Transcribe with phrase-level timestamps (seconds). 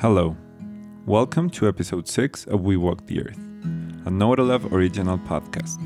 [0.00, 0.36] Hello.
[1.06, 3.40] Welcome to episode 6 of We Walk the Earth,
[4.06, 5.80] a Love original podcast.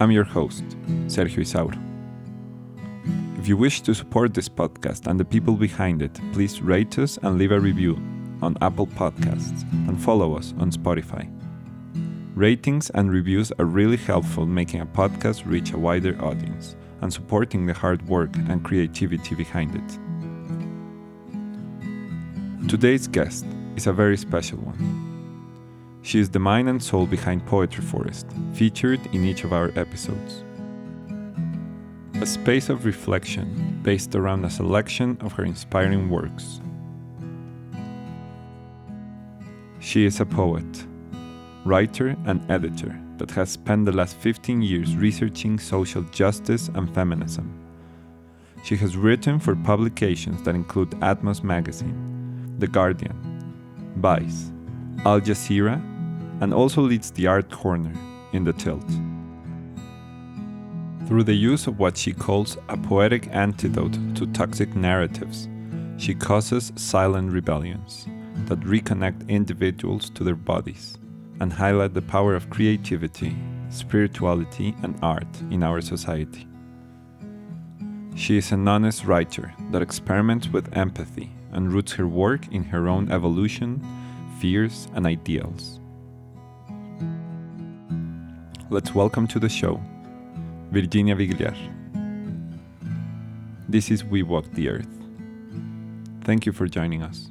[0.00, 0.64] I'm your host,
[1.06, 1.78] Sergio Isauro.
[3.38, 7.18] If you wish to support this podcast and the people behind it, please rate us
[7.18, 7.96] and leave a review
[8.40, 11.30] on Apple Podcasts and follow us on Spotify.
[12.34, 17.66] Ratings and reviews are really helpful making a podcast reach a wider audience and supporting
[17.66, 20.07] the hard work and creativity behind it.
[22.68, 23.46] Today's guest
[23.76, 26.00] is a very special one.
[26.02, 30.44] She is the mind and soul behind Poetry Forest, featured in each of our episodes.
[32.20, 36.60] A space of reflection based around a selection of her inspiring works.
[39.80, 40.86] She is a poet,
[41.64, 47.50] writer, and editor that has spent the last 15 years researching social justice and feminism.
[48.62, 52.17] She has written for publications that include Atmos Magazine,
[52.58, 53.16] the Guardian,
[53.96, 54.50] Vice,
[55.04, 55.80] Al Jazeera,
[56.40, 57.92] and also leads the Art Corner
[58.32, 58.88] in The Tilt.
[61.06, 65.48] Through the use of what she calls a poetic antidote to toxic narratives,
[65.96, 68.06] she causes silent rebellions
[68.46, 70.98] that reconnect individuals to their bodies
[71.40, 73.36] and highlight the power of creativity,
[73.70, 76.46] spirituality, and art in our society.
[78.16, 82.88] She is an honest writer that experiments with empathy and roots her work in her
[82.88, 83.84] own evolution,
[84.40, 85.80] fears, and ideals.
[88.70, 89.80] Let's welcome to the show
[90.70, 91.56] Virginia Vigliar.
[93.68, 94.88] This is We Walk the Earth.
[96.24, 97.30] Thank you for joining us.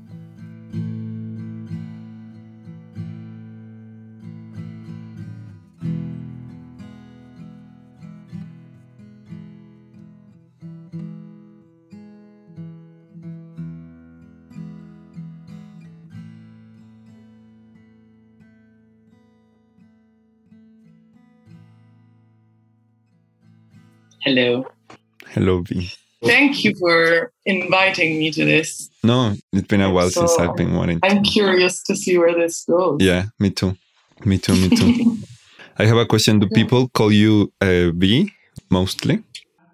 [25.61, 25.91] V.
[26.23, 28.89] Thank you for inviting me to this.
[29.03, 30.99] No, it's been a while so since I've been wanting.
[31.03, 32.97] I'm curious to see where this goes.
[32.99, 33.77] Yeah, me too.
[34.25, 34.53] Me too.
[34.53, 35.17] Me too.
[35.77, 36.39] I have a question.
[36.39, 38.31] Do people call you uh, V
[38.71, 39.23] mostly?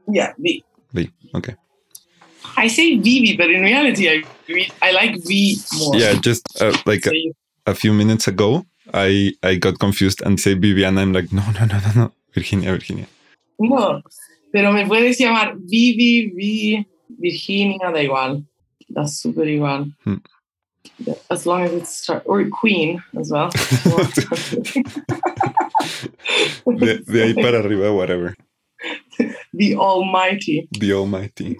[0.07, 0.63] Yeah, V.
[0.91, 1.09] V.
[1.33, 1.55] Okay.
[2.57, 4.23] I say Vivi, but in reality, I
[4.81, 5.95] I like V more.
[5.95, 7.11] Yeah, just uh, like a,
[7.65, 11.43] a, few minutes ago, I I got confused and say Vivi, and I'm like, no,
[11.57, 13.07] no, no, no, no, Virginia, Virginia.
[13.59, 14.01] No,
[14.53, 18.45] Pero me puedes llamar Vivi, Vi, Virginia, da igual.
[18.87, 19.91] Da súper igual.
[20.03, 20.17] Hmm.
[21.31, 23.49] As long as it's start, or Queen as well.
[26.67, 28.35] de, de ahí para arriba, whatever.
[29.53, 30.67] The Almighty.
[30.71, 31.57] The Almighty.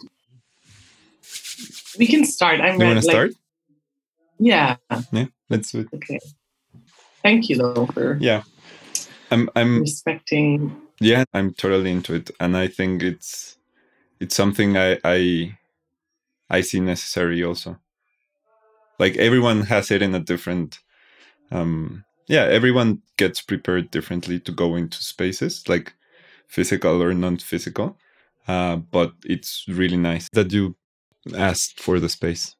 [1.97, 2.61] We can start.
[2.61, 3.31] I'm you want to like, start?
[4.37, 4.75] Yeah.
[5.11, 5.87] Yeah, let's do it.
[5.95, 6.19] Okay.
[7.23, 8.43] Thank you though for yeah.
[9.31, 13.57] I'm I'm respecting yeah i'm totally into it and i think it's
[14.19, 15.57] it's something i i
[16.49, 17.77] i see necessary also.
[18.99, 20.79] Like everyone has it in a different
[21.51, 25.93] um yeah everyone gets prepared differently to go into spaces like
[26.47, 27.97] physical or non-physical
[28.47, 30.75] uh but it's really nice that you
[31.35, 32.55] asked for the space.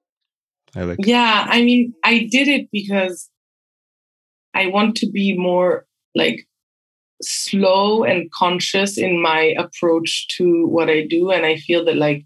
[0.75, 3.29] I like yeah i mean i did it because
[4.55, 6.47] i want to be more like
[7.23, 11.31] slow and conscious in my approach to what I do.
[11.31, 12.25] And I feel that like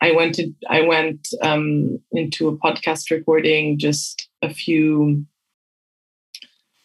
[0.00, 5.24] I went to I went um, into a podcast recording just a few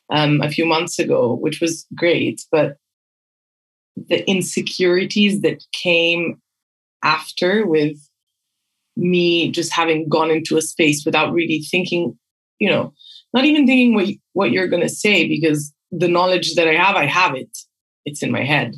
[0.09, 2.77] um, a few months ago, which was great, but
[4.07, 6.41] the insecurities that came
[7.03, 7.97] after with
[8.95, 12.17] me just having gone into a space without really thinking,
[12.59, 12.93] you know,
[13.33, 16.95] not even thinking what what you're going to say because the knowledge that I have,
[16.95, 17.57] I have it.
[18.05, 18.75] It's in my head,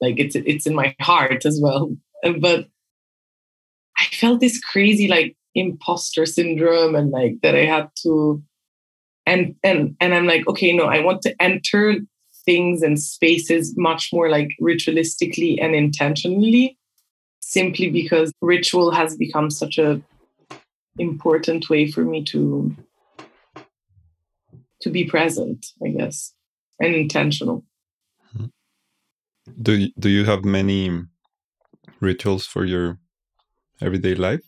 [0.00, 1.96] like it's it's in my heart as well.
[2.38, 2.66] But
[3.98, 8.42] I felt this crazy like imposter syndrome, and like that I had to,
[9.26, 11.96] and and and I'm like, okay, no, I want to enter
[12.44, 16.78] things and spaces much more like ritualistically and intentionally,
[17.40, 20.00] simply because ritual has become such a
[20.98, 22.74] important way for me to
[24.82, 26.34] to be present, I guess
[26.80, 27.64] and intentional.
[29.60, 30.90] Do you, do you have many
[32.00, 32.98] rituals for your
[33.80, 34.42] everyday life?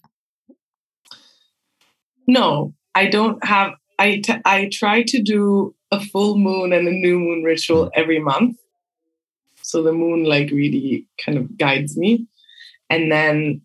[2.27, 3.73] No, I don't have.
[3.99, 8.01] I, t- I try to do a full moon and a new moon ritual mm-hmm.
[8.01, 8.57] every month.
[9.63, 12.27] So the moon like really kind of guides me.
[12.91, 13.63] And then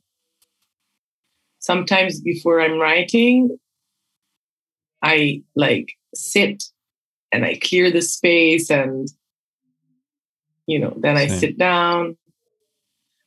[1.59, 3.57] sometimes before I'm writing,
[5.01, 6.63] I like sit
[7.31, 9.07] and I clear the space and
[10.67, 11.39] you know, then I Same.
[11.39, 12.17] sit down.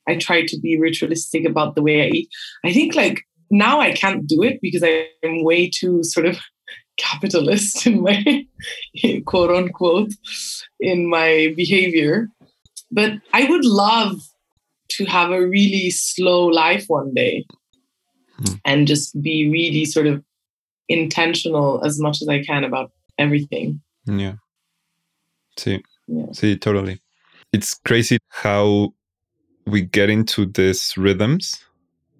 [0.07, 2.29] I try to be ritualistic about the way I eat.
[2.63, 6.37] I think like now I can't do it because I'm way too sort of
[6.97, 8.45] capitalist in my
[9.25, 10.11] quote unquote
[10.79, 12.27] in my behavior.
[12.91, 14.21] But I would love
[14.91, 17.45] to have a really slow life one day
[18.41, 18.53] Hmm.
[18.65, 20.23] and just be really sort of
[20.89, 23.81] intentional as much as I can about everything.
[24.19, 24.35] Yeah.
[25.57, 26.31] See, Yeah.
[26.33, 27.01] see, totally.
[27.53, 28.93] It's crazy how
[29.65, 31.63] we get into these rhythms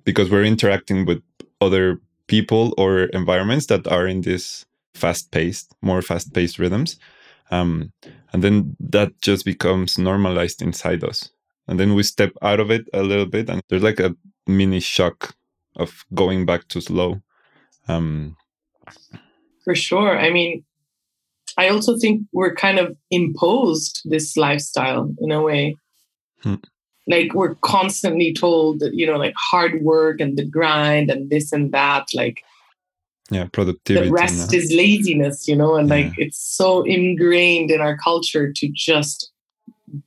[0.05, 1.21] because we're interacting with
[1.59, 6.97] other people or environments that are in this fast-paced, more fast-paced rhythms,
[7.49, 7.91] um,
[8.33, 11.29] and then that just becomes normalized inside us,
[11.67, 14.15] and then we step out of it a little bit, and there's like a
[14.47, 15.35] mini shock
[15.75, 17.21] of going back to slow.
[17.87, 18.35] Um,
[19.63, 20.17] For sure.
[20.19, 20.63] I mean,
[21.61, 25.75] I also think we're kind of imposed this lifestyle in a way.
[26.41, 26.55] Hmm.
[27.07, 31.51] Like we're constantly told that, you know, like hard work and the grind and this
[31.51, 32.43] and that, like
[33.29, 34.07] yeah, productivity.
[34.07, 38.67] and, rest is laziness, you know, and like it's so ingrained in our culture to
[38.73, 39.31] just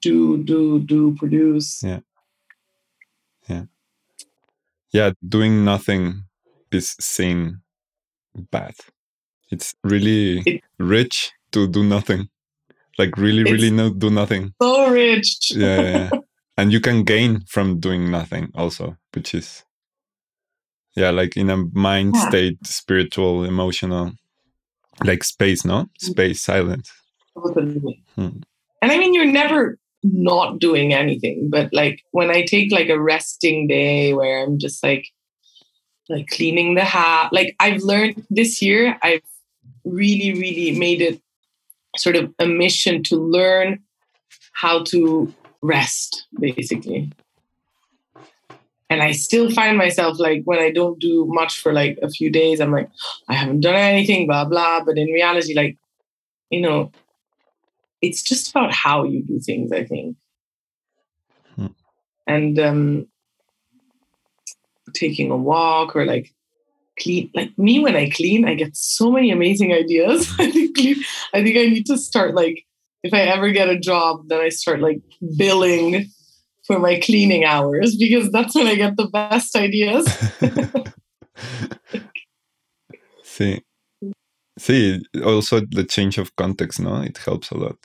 [0.01, 1.83] do, do, do, produce.
[1.85, 2.01] Yeah.
[3.49, 3.65] Yeah.
[4.91, 6.25] yeah, doing nothing
[6.73, 7.61] is seen
[8.51, 8.75] bad.
[9.51, 12.29] It's really It- rich to do nothing.
[12.99, 14.53] Like really, It's- really no do nothing.
[14.63, 15.51] So rich.
[15.51, 16.21] Yeah, yeah, yeah.
[16.59, 19.65] and you can gain from doing nothing also, which is
[20.97, 22.29] yeah, like in a mind Yeah.
[22.29, 24.13] state, spiritual, emotional,
[25.03, 26.93] like space, no space, silence.
[27.35, 28.03] Totally.
[28.15, 28.39] Hmm.
[28.81, 33.01] And I mean, you're never not doing anything, but like when I take like a
[33.01, 35.09] resting day where I'm just like,
[36.09, 39.23] like cleaning the house, like I've learned this year, I've
[39.85, 41.21] really, really made it
[41.97, 43.81] sort of a mission to learn
[44.53, 45.33] how to
[45.63, 47.13] rest, basically.
[48.91, 52.31] And I still find myself like when I don't do much for like a few
[52.31, 52.91] days, I'm like,
[53.29, 54.85] I haven't done anything, blah, blah.
[54.85, 55.79] But in reality, like,
[56.51, 56.93] you know,
[58.03, 60.17] it's just about how you do things, I think.
[61.57, 61.67] Hmm.
[62.27, 63.07] And um,
[64.93, 66.34] taking a walk or like
[66.99, 70.31] clean, like me when I clean, I get so many amazing ideas.
[70.39, 70.79] I think
[71.33, 72.65] I think I need to start like
[73.03, 75.01] if I ever get a job, then I start like
[75.37, 76.11] billing
[76.67, 80.07] for my cleaning hours because that's when I get the best ideas.
[83.35, 83.63] See,
[84.59, 85.05] see.
[85.25, 87.79] Also, the change of context, no, it helps a lot.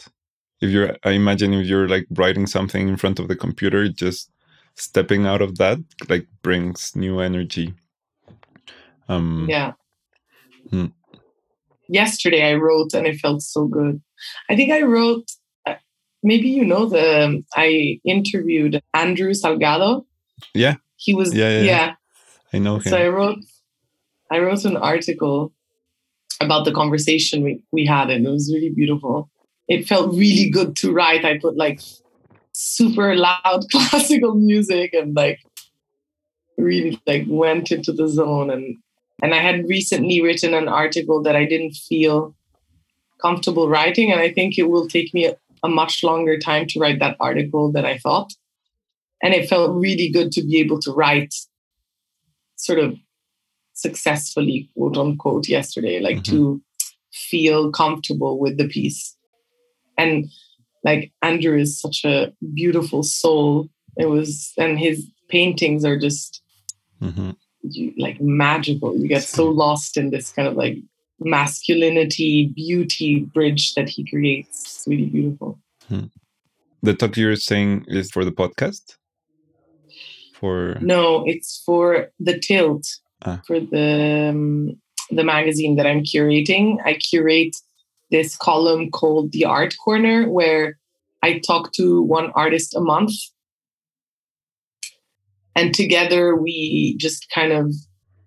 [0.62, 4.30] If you're, I imagine, if you're like writing something in front of the computer, just
[4.76, 7.74] stepping out of that like brings new energy.
[9.10, 9.74] Um, Yeah.
[10.70, 10.88] Hmm.
[11.88, 14.02] Yesterday I wrote and it felt so good.
[14.50, 15.26] I think I wrote,
[15.66, 15.76] uh,
[16.22, 20.06] maybe you know the, I interviewed Andrew Salgado.
[20.54, 20.76] Yeah.
[20.96, 21.66] He was, Yeah, yeah, yeah.
[21.66, 21.94] yeah.
[22.54, 22.82] I know him.
[22.84, 23.40] So I wrote,
[24.32, 25.52] I wrote an article
[26.40, 29.30] about the conversation we, we had and it was really beautiful.
[29.68, 31.26] It felt really good to write.
[31.26, 31.82] I put like
[32.54, 35.40] super loud classical music and like
[36.58, 38.78] really like went into the zone and
[39.22, 42.36] and I had recently written an article that I didn't feel
[43.22, 46.80] comfortable writing and I think it will take me a, a much longer time to
[46.80, 48.32] write that article than I thought.
[49.22, 51.34] And it felt really good to be able to write
[52.56, 52.96] sort of
[53.74, 56.62] successfully, quote unquote, yesterday, like to
[57.12, 59.16] feel comfortable with the piece.
[59.98, 60.30] And
[60.84, 63.70] like Andrew is such a beautiful soul.
[63.98, 66.42] It was, and his paintings are just
[67.02, 67.36] Mhm.
[67.62, 68.96] You, like magical.
[68.98, 70.78] You get so lost in this kind of like
[71.20, 74.64] masculinity, beauty bridge that he creates.
[74.64, 75.60] It's really beautiful.
[76.82, 78.96] The talk you're saying is for the podcast.
[80.34, 82.88] For No, it's for the Tilt,
[83.26, 83.42] Ah.
[83.46, 86.78] for the um, the magazine that I'm curating.
[86.86, 87.56] I curate
[88.12, 90.78] this column called the Art Corner, where
[91.22, 93.12] I talk to one artist a month,
[95.56, 97.74] and together we just kind of.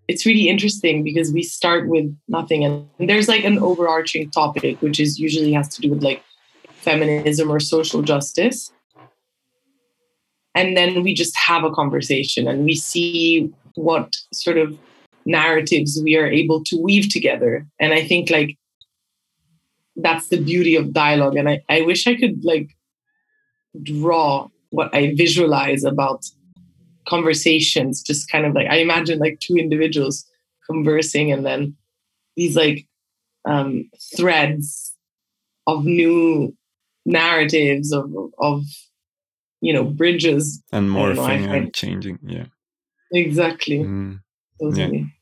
[0.09, 4.99] It's really interesting because we start with nothing, and there's like an overarching topic, which
[4.99, 6.23] is usually has to do with like
[6.83, 8.73] feminism or social justice.
[10.55, 14.76] And then we just have a conversation and we see what sort of
[15.25, 17.67] narratives we are able to weave together.
[17.81, 18.59] And i think like
[19.97, 21.37] that's the beauty of dialogue.
[21.37, 22.76] And i, I wish i could like
[23.83, 26.25] draw what i visualize about
[27.09, 30.25] conversations just kind of like i imagine like two individuals
[30.66, 31.76] conversing and then
[32.37, 32.87] these like
[33.44, 34.94] um, threads
[35.66, 36.56] of new
[37.04, 38.64] narratives of of
[39.61, 42.18] you know bridges and don't know, morphing and changing.
[42.23, 42.47] Yeah.
[43.11, 44.21] exactly Mm.
[44.61, 45.12] totally.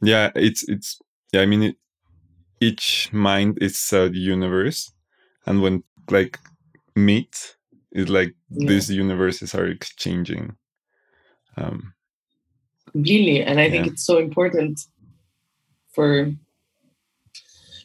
[0.00, 1.00] yeah it's it's
[1.32, 1.76] yeah i mean it,
[2.60, 4.92] each mind is a universe
[5.46, 6.38] and when like
[6.94, 7.56] meet
[7.94, 8.68] it's like Yeah.
[8.68, 10.56] these universes are exchanging
[11.56, 11.94] um
[12.92, 14.80] completely and i think it's so important
[15.94, 16.30] for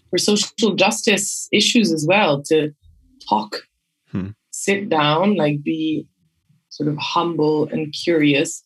[0.09, 2.71] for social justice issues as well to
[3.29, 3.61] talk
[4.11, 4.29] Hmm.
[4.51, 6.07] sit down like be
[6.69, 8.63] sort of humble and curious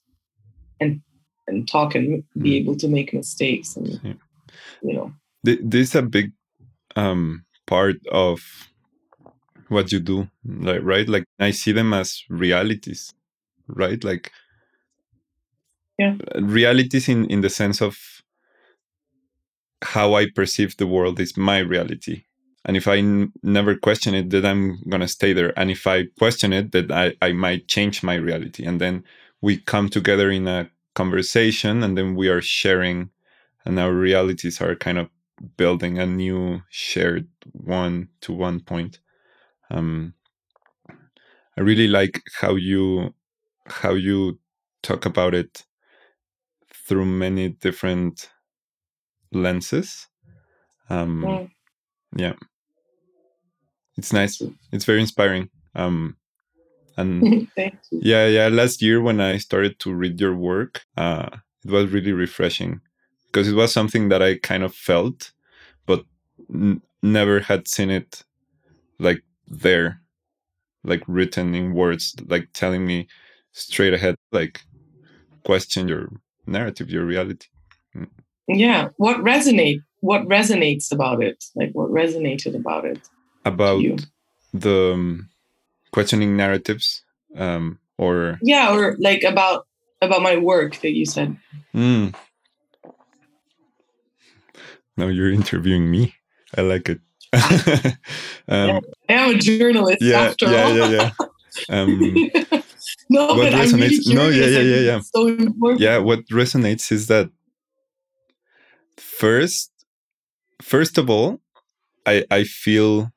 [0.80, 1.02] and
[1.48, 2.62] and talk and be Hmm.
[2.64, 4.14] able to make mistakes and Yeah.
[4.82, 5.12] you know
[5.44, 6.32] this is a big
[6.96, 8.40] um part of
[9.74, 11.10] what you do like right?
[11.10, 13.14] Like i see them as realities
[13.68, 14.04] right?
[14.04, 14.32] Like
[16.00, 16.18] Yeah.
[16.42, 17.98] realities in in the sense of
[19.84, 22.24] how i perceive the world is my reality.
[22.66, 25.58] And if i n- never question it then i'm gonna stay there.
[25.60, 28.66] And if i question it then i i might change my reality.
[28.66, 29.04] And then
[29.42, 33.12] we come together in a conversation and then we are sharing
[33.66, 35.10] and our realities are kind of
[35.58, 39.00] building a new shared one to one point
[39.72, 40.14] um
[41.58, 43.14] i really like how you
[43.68, 44.40] how you
[44.82, 45.64] talk about it
[46.88, 48.30] through many different
[49.32, 50.08] lenses.
[50.90, 51.50] Um Mm.
[52.18, 52.34] yeah.
[53.98, 54.42] It's nice.
[54.72, 55.50] It's very inspiring.
[55.76, 56.18] Um
[56.98, 58.00] and thank you.
[58.04, 61.28] yeah yeah last year when i started to read your work uh
[61.66, 62.82] it was really refreshing
[63.26, 65.32] because it was something that i kind of felt
[65.88, 66.06] but
[66.54, 68.24] n- never had seen it
[69.00, 70.02] like there
[70.84, 73.08] like written in words like telling me
[73.52, 74.62] straight ahead like
[75.44, 76.10] question your
[76.46, 77.48] narrative your reality
[78.48, 83.00] yeah what resonate what resonates about it like what resonated about it
[83.46, 83.98] about you.
[84.54, 85.30] the um,
[85.92, 87.04] questioning narratives
[87.38, 89.66] um or yeah or like about
[90.02, 91.38] about my work that you said
[91.74, 92.14] Mm.
[94.96, 96.16] Now you're interviewing me.
[96.56, 97.02] I like it.
[98.48, 101.12] um, i am a journalist yeah, after yeah, all yeah, yeah.
[101.70, 102.00] Um,
[103.10, 104.52] no, What but I'm really resonates- no, yeah, curious.
[104.54, 105.00] yeah, yeah, yeah.
[105.02, 105.80] So important.
[105.82, 107.30] yeah, what resonates is that
[108.98, 109.72] first,
[110.62, 111.40] first of all,
[112.06, 113.12] I I feel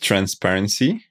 [0.00, 1.04] transparency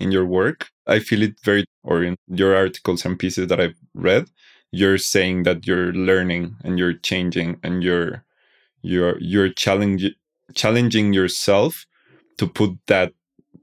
[0.00, 0.68] in your work.
[0.86, 4.26] I feel it very, or in your articles and pieces that I've read,
[4.70, 8.24] you're saying that you're learning and you're changing and you're
[8.82, 10.12] you're you're challenging
[10.54, 11.86] challenging yourself
[12.38, 13.12] to put that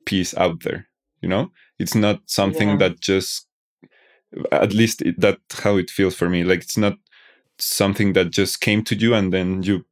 [0.06, 0.88] piece out there.
[1.22, 2.78] You know, it's not something Yeah.
[2.78, 3.48] that just
[4.52, 6.44] at least it, that's how it feels for me.
[6.44, 6.98] Like it's not
[7.60, 9.86] something that just came to you and then you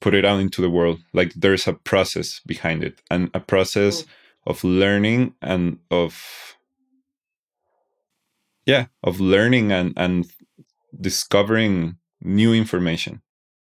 [0.00, 1.00] put it out into the world.
[1.12, 4.04] Like there's a process behind it and a process
[4.46, 6.56] of learning and of
[8.66, 10.30] yeah of learning and and
[11.00, 13.22] discovering new information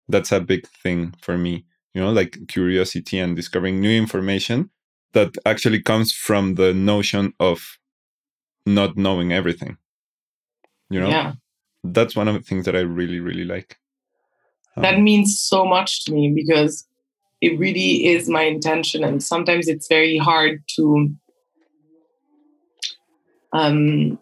[0.08, 4.70] that's a big thing for me you know like curiosity and discovering new information
[5.12, 7.78] that actually comes from the notion of
[8.66, 9.76] not knowing everything
[10.90, 11.08] you know?
[11.10, 11.32] Yeah,
[11.84, 13.78] that's one of the things that i really really like.
[14.76, 16.86] That Um, means so much to me because
[17.40, 21.10] it really is my intention, and sometimes it's very hard to
[23.52, 24.18] um,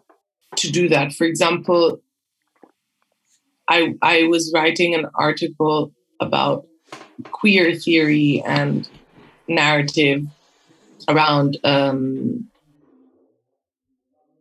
[0.57, 1.13] to do that.
[1.13, 2.01] For example,
[3.67, 6.65] I I was writing an article about
[7.31, 8.87] queer theory and
[9.47, 10.25] narrative
[11.07, 12.47] around um,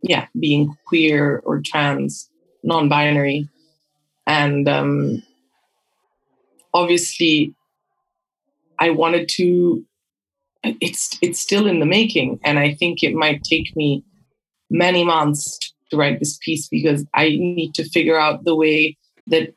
[0.02, 2.28] yeah being queer or trans
[2.62, 3.48] non-binary.
[4.26, 5.22] And um,
[6.74, 7.54] obviously
[8.80, 9.84] i wanted to
[10.64, 12.40] it's it's still in the making.
[12.44, 14.04] And i think it might take me
[14.70, 15.58] many months
[15.90, 19.54] to write this piece because i need to figure out the way that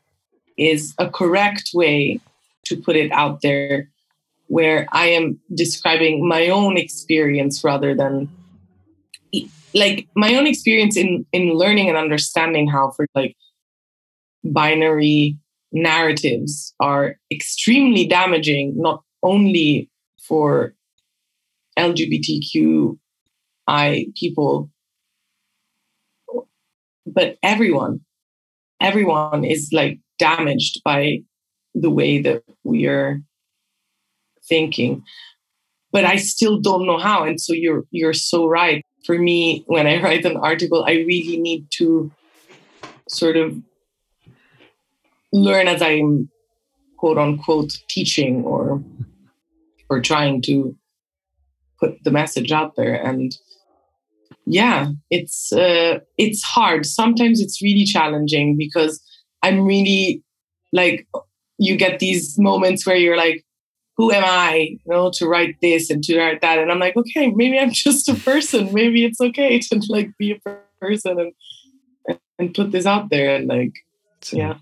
[0.58, 2.20] is a correct way
[2.66, 3.90] to put it out there
[4.48, 8.30] where i am describing my own experience rather than
[9.74, 13.36] like my own experience in in learning and understanding how for like
[14.44, 15.38] binary
[15.72, 19.90] narratives are extremely damaging not only
[20.28, 20.74] for
[21.78, 22.98] lgbtqi
[24.16, 24.70] people
[27.06, 28.00] but everyone
[28.81, 31.19] everyone is like damaged by
[31.74, 33.22] the way that we are
[34.48, 35.03] thinking.
[35.91, 38.84] But i still don't know how and so you're you're so right.
[39.05, 42.12] For me when i write an article i really need to
[43.07, 43.55] sort of
[45.31, 46.29] learn as I'm
[46.98, 48.84] quote unquote teaching or
[49.89, 50.75] or trying to
[51.79, 52.96] put the message out there.
[52.96, 53.31] And
[54.48, 56.86] yeah it's uh, it's hard.
[56.86, 59.01] Sometimes it's really challenging because
[59.44, 60.24] i'm really
[60.74, 61.08] like
[61.60, 63.46] you get these moments where you're like
[63.98, 66.60] who am i you know to write this and to write that?
[66.60, 68.74] And i'm like okay maybe i'm just a person.
[68.74, 70.39] Maybe it's okay to like be a
[70.82, 73.74] person and and put this out there and like
[74.32, 74.56] yeah.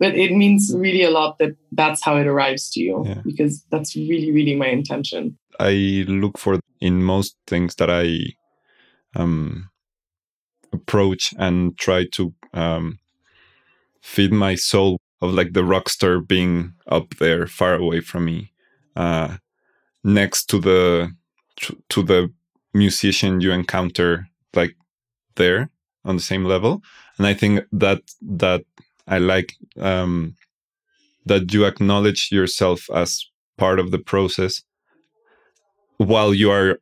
[0.00, 3.20] But it means really a lot that that's how it arrives to you yeah.
[3.24, 5.36] because that's really really my intention.
[5.60, 8.18] I look for in most things that i
[9.18, 9.68] um
[10.72, 12.98] approach and try to um
[14.00, 18.52] feed my soul of like the rock star being up there far away from me
[18.96, 19.36] uh
[20.04, 21.10] next to the
[21.88, 22.32] to the
[22.72, 24.76] musician you encounter like
[25.34, 25.70] there
[26.04, 26.82] on the same level.
[27.18, 28.62] And i think that that
[29.08, 30.36] I like um,
[31.24, 33.24] that you acknowledge yourself as
[33.56, 34.62] part of the process
[35.96, 36.78] while you are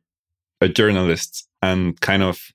[0.61, 2.51] a journalist and kind of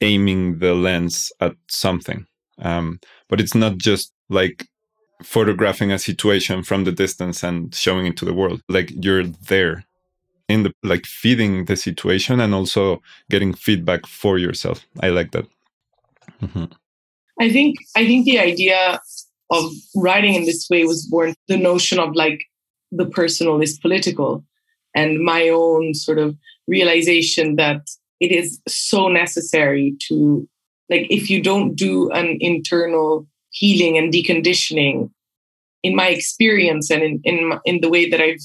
[0.00, 2.26] aiming the lens at something.
[2.60, 4.66] Um, but it's not just like
[5.22, 8.62] photographing a situation from the distance and showing it to the world.
[8.68, 9.84] Like you're there
[10.48, 14.86] in the like feeding the situation and also getting feedback for yourself.
[15.00, 15.46] I like that.
[16.42, 16.64] Mm-hmm.
[17.40, 19.00] I think I think the idea
[19.50, 22.44] of writing in this way was born the notion of like
[22.90, 24.44] the personal is political
[24.94, 26.36] and my own sort of
[26.66, 27.82] realization that
[28.20, 30.48] it is so necessary to
[30.88, 35.10] like if you don't do an internal healing and deconditioning
[35.82, 38.40] in my experience and in in, in the way that I've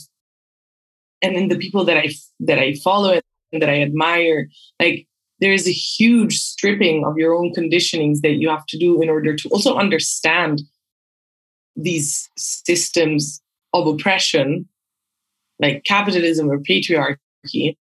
[1.22, 2.10] and in the people that I
[2.42, 3.20] that I follow
[3.52, 5.08] and that I admire like
[5.40, 9.10] there is a huge stripping of your own conditionings that you have to do in
[9.10, 10.62] order to also understand
[11.76, 13.42] these systems
[13.74, 14.68] of oppression,
[15.60, 17.76] like capitalism or patriarchy,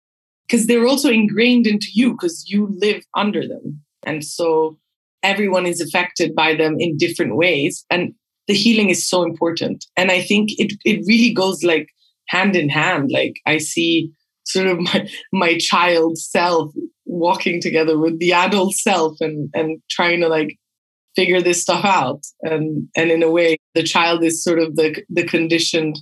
[0.50, 3.82] because they're also ingrained into you because you live under them.
[4.04, 4.80] And so
[5.22, 7.86] everyone is affected by them in different ways.
[7.92, 8.14] And
[8.48, 9.86] the healing is so important.
[9.96, 11.90] And I think it, it really goes like
[12.30, 13.12] hand in hand.
[13.12, 14.12] Like I see
[14.46, 16.72] sort of my, my child self
[17.06, 20.56] walking together with the adult self and and trying to like
[21.16, 25.04] figure this stuff out and and in a way the child is sort of the
[25.10, 25.98] the conditioned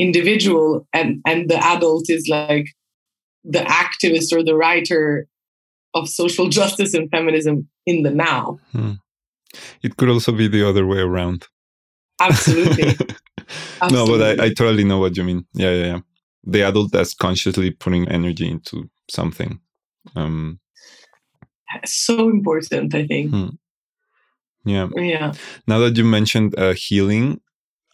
[0.00, 2.66] individual and and the adult is like
[3.44, 5.26] the activist or the writer
[5.94, 8.92] of social justice and feminism in the now hmm.
[9.82, 11.46] it could also be the other way around
[12.20, 13.16] absolutely, absolutely.
[13.90, 15.98] no but I, I totally know what you mean yeah yeah yeah
[16.44, 19.60] the adult that's consciously putting energy into something
[20.16, 20.58] um,
[21.84, 23.30] so important, I think.
[23.30, 23.48] Hmm.
[24.64, 24.88] Yeah.
[24.94, 25.32] Yeah.
[25.66, 27.40] Now that you mentioned uh, healing,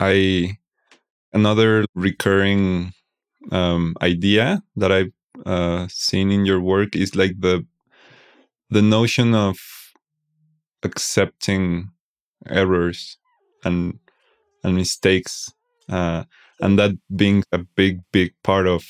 [0.00, 0.58] I
[1.32, 2.92] another recurring
[3.50, 5.12] um, idea that I've
[5.48, 7.66] uh, seen in your work is like the
[8.70, 9.58] the notion of
[10.82, 11.90] accepting
[12.46, 13.16] errors
[13.64, 13.98] and
[14.62, 15.52] and mistakes,
[15.88, 16.24] uh,
[16.60, 18.84] and that being a big, big part of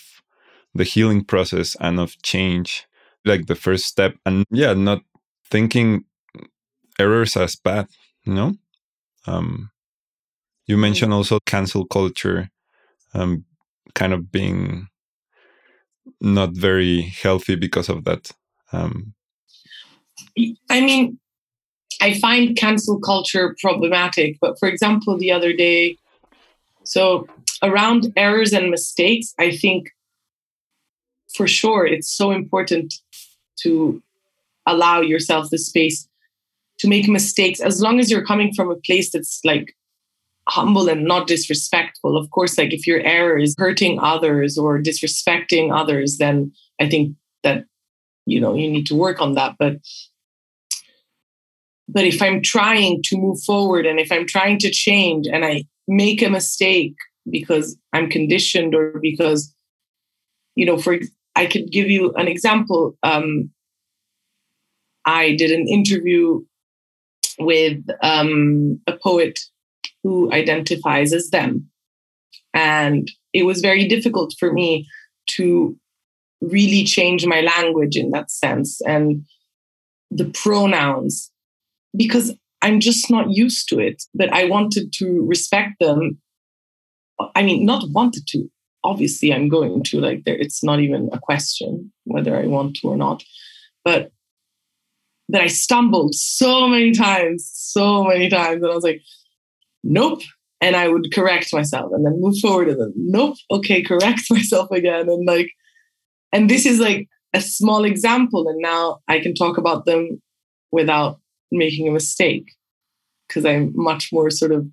[0.75, 2.87] the healing process and of change
[3.25, 5.01] like the first step and yeah not
[5.51, 6.05] thinking
[6.99, 7.87] errors as bad
[8.25, 8.55] you know
[9.27, 9.71] um
[10.66, 10.83] you mm-hmm.
[10.83, 12.49] mentioned also cancel culture
[13.14, 13.44] um
[13.94, 14.88] kind of being
[16.20, 18.31] not very healthy because of that
[18.72, 19.14] um
[20.70, 21.18] i mean
[22.00, 25.96] i find cancel culture problematic but for example the other day
[26.85, 27.26] so
[27.62, 29.90] around errors and mistakes i think
[31.35, 32.94] for sure it's so important
[33.57, 34.02] to
[34.66, 36.09] allow yourself the space
[36.78, 37.61] to make mistakes.
[37.61, 39.74] As long as you're coming from a place that's like
[40.49, 45.75] humble and not disrespectful of course like if your error is hurting others or disrespecting
[45.75, 47.65] others then i think that
[48.27, 49.77] you know you need to work on that but
[51.89, 55.65] but if i'm trying to move forward and if i'm trying to change and i
[55.87, 56.95] make a mistake
[57.31, 59.55] because i'm conditioned or because
[60.55, 60.99] you know for
[61.39, 62.97] I could give you an example.
[63.05, 63.51] Um,
[65.05, 66.41] I did an interview
[67.39, 69.39] with um, a poet
[70.03, 71.69] who identifies as them.
[72.55, 74.87] And it was very difficult for me
[75.37, 75.77] to
[76.41, 79.25] really change my language in that sense and
[80.11, 81.31] the pronouns
[81.97, 84.03] because I'm just not used to it.
[84.15, 86.19] But I wanted to respect them.
[87.35, 88.49] I mean, not wanted to
[88.85, 92.89] obviously I'm going to like there it's not even a question whether I want to
[92.89, 93.25] or not
[93.85, 94.13] but
[95.29, 99.03] but I stumbled so many times so many times and I was like
[99.85, 100.23] nope.
[100.61, 104.71] And I would correct myself and then move forward and then, nope, okay, correct myself
[104.73, 105.09] again.
[105.09, 105.51] And like,
[106.33, 108.49] and this is like a small example.
[108.49, 110.21] And now I can talk about them
[110.73, 112.45] without making a mistake
[113.27, 114.67] because I'm much more sort of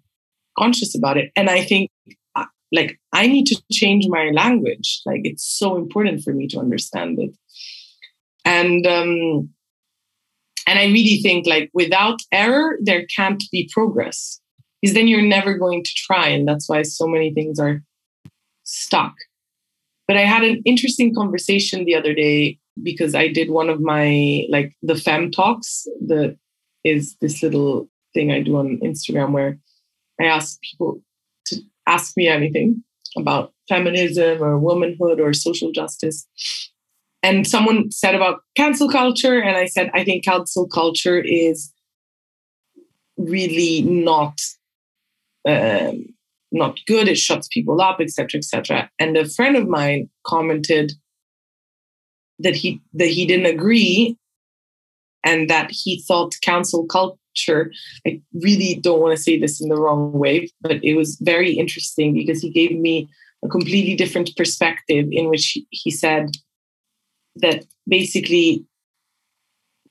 [0.57, 1.31] conscious about it.
[1.35, 1.91] And I think
[2.35, 5.01] uh, like I need to change my language.
[5.05, 7.35] Like it's so important for me to understand it.
[8.43, 9.49] And um
[10.67, 14.39] and I really think like without error, there can't be progress.
[14.85, 16.27] Because then you're never going to try.
[16.27, 17.81] And that's why so many things are
[18.65, 19.15] stuck.
[20.07, 24.45] But I had an interesting conversation the other day because I did one of my
[24.47, 26.37] like the fem talks that
[26.83, 29.57] is this little thing I do on Instagram where
[30.21, 31.01] I ask people
[31.47, 32.83] to ask me anything
[33.17, 36.27] about feminism or womanhood or social justice.
[37.23, 41.73] And someone said about cancel culture, and I said, I think cancel culture is
[43.17, 44.39] really not
[45.47, 46.05] um,
[46.51, 47.07] not good.
[47.07, 48.89] It shuts people up, etc., etc.
[48.99, 50.93] And a friend of mine commented
[52.39, 54.17] that he that he didn't agree,
[55.23, 57.71] and that he thought cancel culture.
[58.07, 61.53] I really don't want to say this in the wrong way, but it was very
[61.53, 63.09] interesting because he gave me
[63.43, 66.31] a completely different perspective in which he said
[67.35, 68.65] that basically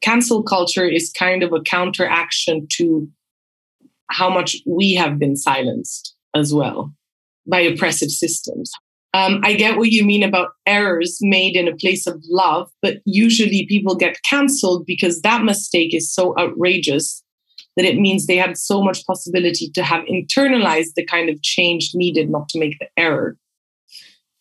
[0.01, 3.09] cancel culture is kind of a counteraction to
[4.11, 6.93] how much we have been silenced as well
[7.47, 8.73] by oppressive systems.
[9.13, 12.97] Um, I get what you mean about errors made in a place of love, but
[13.05, 17.23] usually people get canceled because that mistake is so outrageous
[17.77, 21.93] that it means they had so much possibility to have internalized the kind of change
[21.95, 23.37] needed not to make the error.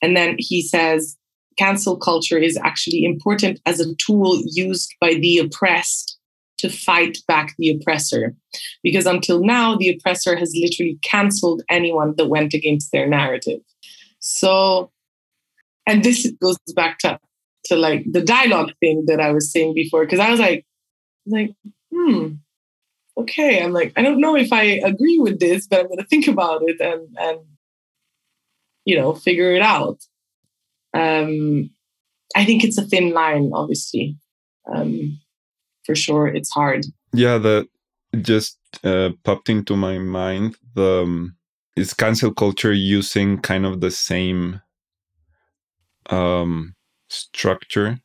[0.01, 1.17] And then he says,
[1.57, 6.17] cancel culture is actually important as a tool used by the oppressed
[6.59, 8.35] to fight back the oppressor.
[8.83, 13.59] Because until now, the oppressor has literally canceled anyone that went against their narrative.
[14.19, 14.91] So,
[15.87, 17.19] and this goes back to,
[17.65, 20.65] to like the dialogue thing that I was saying before, because I was like,
[21.25, 21.51] like,
[21.93, 22.33] hmm,
[23.17, 23.61] okay.
[23.61, 26.61] I'm like, I don't know if I agree with this, but I'm gonna think about
[26.63, 27.39] it and and
[28.85, 29.99] you know, figure it out
[30.93, 31.71] um,
[32.35, 34.17] I think it's a thin line, obviously.
[34.71, 35.19] Um,
[35.85, 36.85] for sure, it's hard.
[37.13, 37.67] Yeah, that
[38.21, 40.55] just uh, popped into my mind.
[40.75, 41.35] The um,
[41.75, 44.61] is cancel culture using kind of the same
[46.09, 46.75] um,
[47.09, 47.99] structure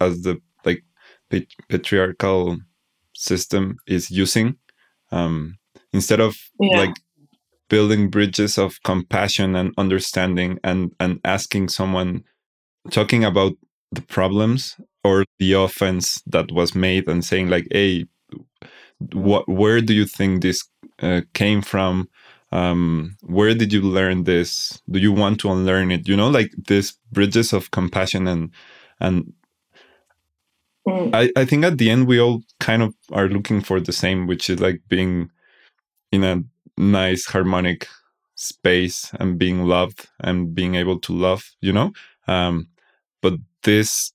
[0.00, 0.82] as the like
[1.68, 2.58] patriarchal
[3.14, 4.56] system is using
[5.12, 5.58] um,
[5.92, 6.76] instead of yeah.
[6.76, 6.96] like
[7.68, 12.24] building bridges of compassion and understanding and and asking someone
[12.90, 13.52] talking about
[13.92, 18.06] the problems or the offense that was made and saying like hey
[19.12, 20.62] what where do you think this
[21.00, 22.08] uh, came from?
[22.52, 24.82] Um, where did you learn this?
[24.90, 26.08] Do you want to unlearn it?
[26.08, 28.50] You know like this bridges of compassion and
[29.00, 29.32] and
[30.86, 31.10] mm.
[31.14, 34.26] I, I think at the end we all kind of are looking for the same
[34.26, 35.30] which is like being
[36.12, 36.42] in a
[36.76, 37.86] nice harmonic
[38.34, 41.92] space and being loved and being able to love you know?
[42.26, 42.68] Um
[43.22, 44.12] but this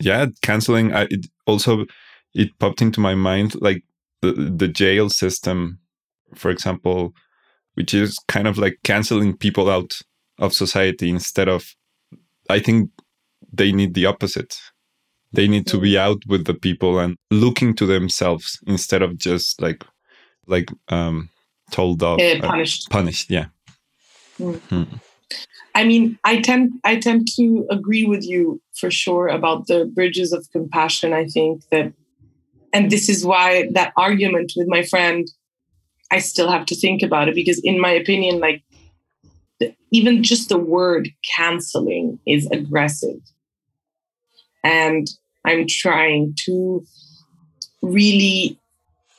[0.00, 1.86] yeah canceling I, it also
[2.34, 3.82] it popped into my mind like
[4.22, 5.78] the, the jail system
[6.34, 7.12] for example
[7.74, 10.00] which is kind of like canceling people out
[10.38, 11.74] of society instead of
[12.48, 12.90] i think
[13.52, 14.58] they need the opposite
[15.32, 19.60] they need to be out with the people and looking to themselves instead of just
[19.60, 19.84] like
[20.46, 21.28] like um
[21.70, 23.46] told off uh, punished punished yeah
[24.38, 24.58] mm.
[24.68, 24.84] hmm.
[25.78, 30.32] I mean i tend i tend to agree with you for sure about the bridges
[30.32, 31.92] of compassion i think that
[32.72, 35.28] and this is why that argument with my friend
[36.10, 38.62] i still have to think about it because in my opinion like
[39.90, 43.20] even just the word canceling is aggressive.
[44.64, 45.06] And
[45.44, 46.84] i'm trying to
[47.82, 48.58] really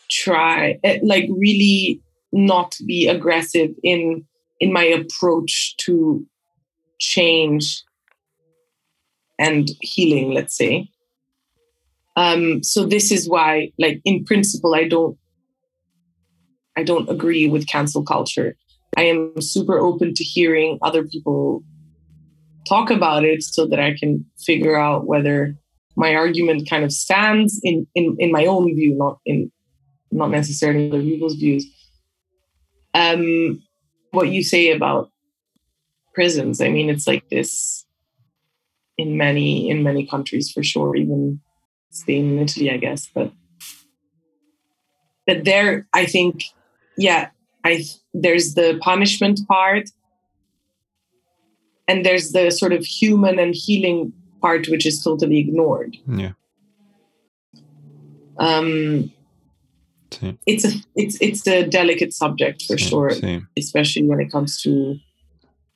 [0.09, 2.01] try eh, like really
[2.33, 4.25] not be aggressive in
[4.59, 6.25] in my approach to
[6.99, 7.83] change
[9.37, 10.89] and healing let's say.
[12.15, 15.17] Um so this is why like in principle i don't
[16.77, 18.55] i don't agree with cancel culture.
[18.97, 21.63] I am super open to hearing other people
[22.67, 25.55] talk about it so that i can figure out whether
[25.95, 29.51] my argument kind of stands in in, in my own view not in
[30.11, 31.65] not necessarily other people's views.
[32.93, 33.61] Um,
[34.11, 35.11] what you say about
[36.19, 37.85] prisons, I mean, it's like this
[38.97, 41.39] in many in many countries for sure, even
[41.91, 43.07] Spain and Italy, I guess.
[43.15, 43.31] But
[45.25, 46.43] but there, I think,
[46.97, 47.29] yeah,
[47.63, 49.85] I there's the punishment part,
[51.87, 55.95] and there's the sort of human and healing part, which is totally ignored.
[56.05, 56.33] Yeah.
[58.37, 59.11] Um,
[60.11, 60.37] Sí.
[60.47, 63.45] it's a it's it's a delicate subject for sí, sure, sí.
[63.57, 64.97] especially when it comes to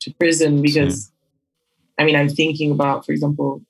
[0.04, 1.12] to prison because
[2.00, 3.62] I mean I'm thinking about, for example,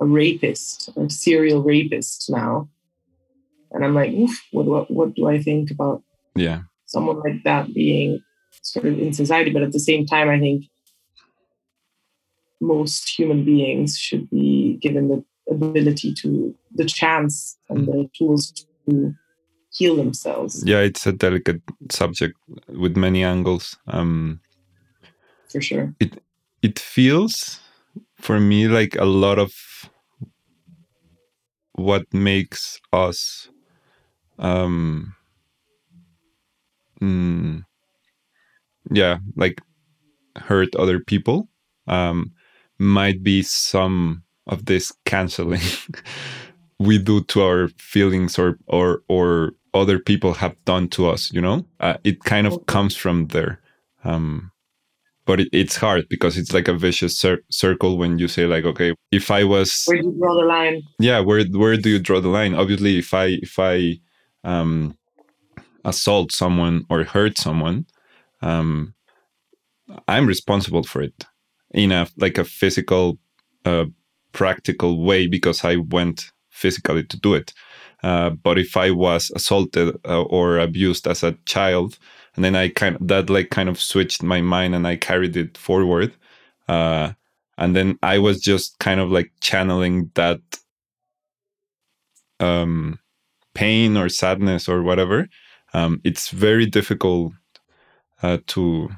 [0.00, 2.68] a rapist, a serial rapist now.
[3.72, 6.02] And I'm like, Oof, what, what what do I think about
[6.34, 6.62] Yeah.
[6.86, 8.20] someone like that being
[8.62, 9.50] sort of in society?
[9.50, 10.64] But at the same time, I think
[12.60, 18.52] most human beings should be given the ability to the chance and the tools
[18.88, 19.14] to
[19.72, 22.34] heal themselves Yeah, it's a delicate subject
[22.68, 23.76] with many angles.
[23.86, 24.40] Um,
[25.50, 25.94] for sure.
[26.00, 26.22] it
[26.62, 27.60] it feels
[28.16, 29.52] for me like a lot of
[31.74, 33.48] what makes us
[34.38, 35.14] um
[37.00, 37.64] mm,
[38.90, 39.60] yeah like
[40.36, 41.48] hurt other people
[41.86, 42.32] um
[42.78, 45.60] might be some of this canceling
[46.78, 51.40] we do to our feelings or or or other people have done to us you
[51.40, 53.60] know uh, it kind of comes from there
[54.04, 54.50] um
[55.28, 58.64] but it, it's hard because it's like a vicious cir- circle when you say like
[58.64, 60.82] okay if i was Where do you draw the line?
[60.98, 64.00] yeah where where do you draw the line obviously if i if i
[64.42, 64.96] um
[65.84, 67.86] assault someone or hurt someone
[68.42, 68.94] um
[70.08, 71.26] i'm responsible for it
[71.72, 73.18] in a like a physical
[73.66, 73.84] uh
[74.32, 77.52] practical way because i went physically to do it
[78.02, 81.98] uh, but if i was assaulted uh, or abused as a child
[82.38, 85.36] and then i kind of that like kind of switched my mind and i carried
[85.36, 86.12] it forward.
[86.68, 87.12] Uh
[87.56, 90.40] and then i was just kind of like channeling that
[92.38, 93.00] um
[93.54, 95.26] pain or sadness or whatever.
[95.74, 97.32] Um it's very difficult
[98.22, 98.88] uh to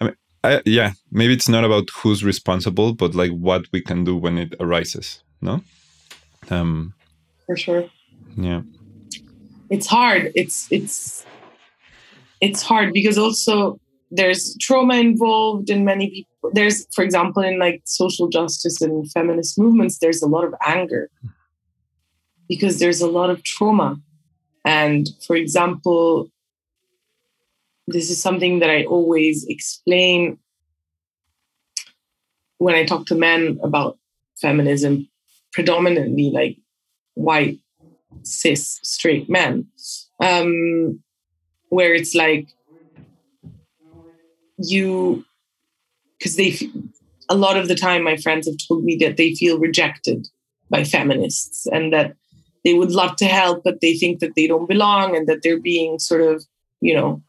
[0.00, 4.04] i mean I, yeah maybe it's not about who's responsible but like what we can
[4.04, 5.60] do when it arises no?
[6.50, 6.94] Um
[7.46, 7.90] For sure.
[8.36, 8.62] yeah.
[9.70, 10.30] It's hard.
[10.36, 11.26] It's it's
[12.40, 16.50] it's hard because also there's trauma involved in many people.
[16.52, 21.10] There's for example in like social justice and feminist movements there's a lot of anger
[22.48, 23.96] because there's a lot of trauma.
[24.64, 26.30] And for example
[27.88, 30.38] this is something that i always explain
[32.58, 33.96] when i talk to men about
[34.40, 35.08] feminism
[35.52, 36.56] predominantly like
[37.14, 37.58] white
[38.22, 39.66] cis straight men.
[40.20, 41.02] Um
[41.76, 42.48] where it's like
[44.56, 45.24] you
[46.18, 46.58] because they
[47.28, 50.26] a lot of the time my friends have told me that they feel rejected
[50.70, 52.14] by feminists and that
[52.64, 55.60] they would love to help but they think that they don't belong and that they're
[55.60, 56.44] being sort of
[56.80, 57.22] you know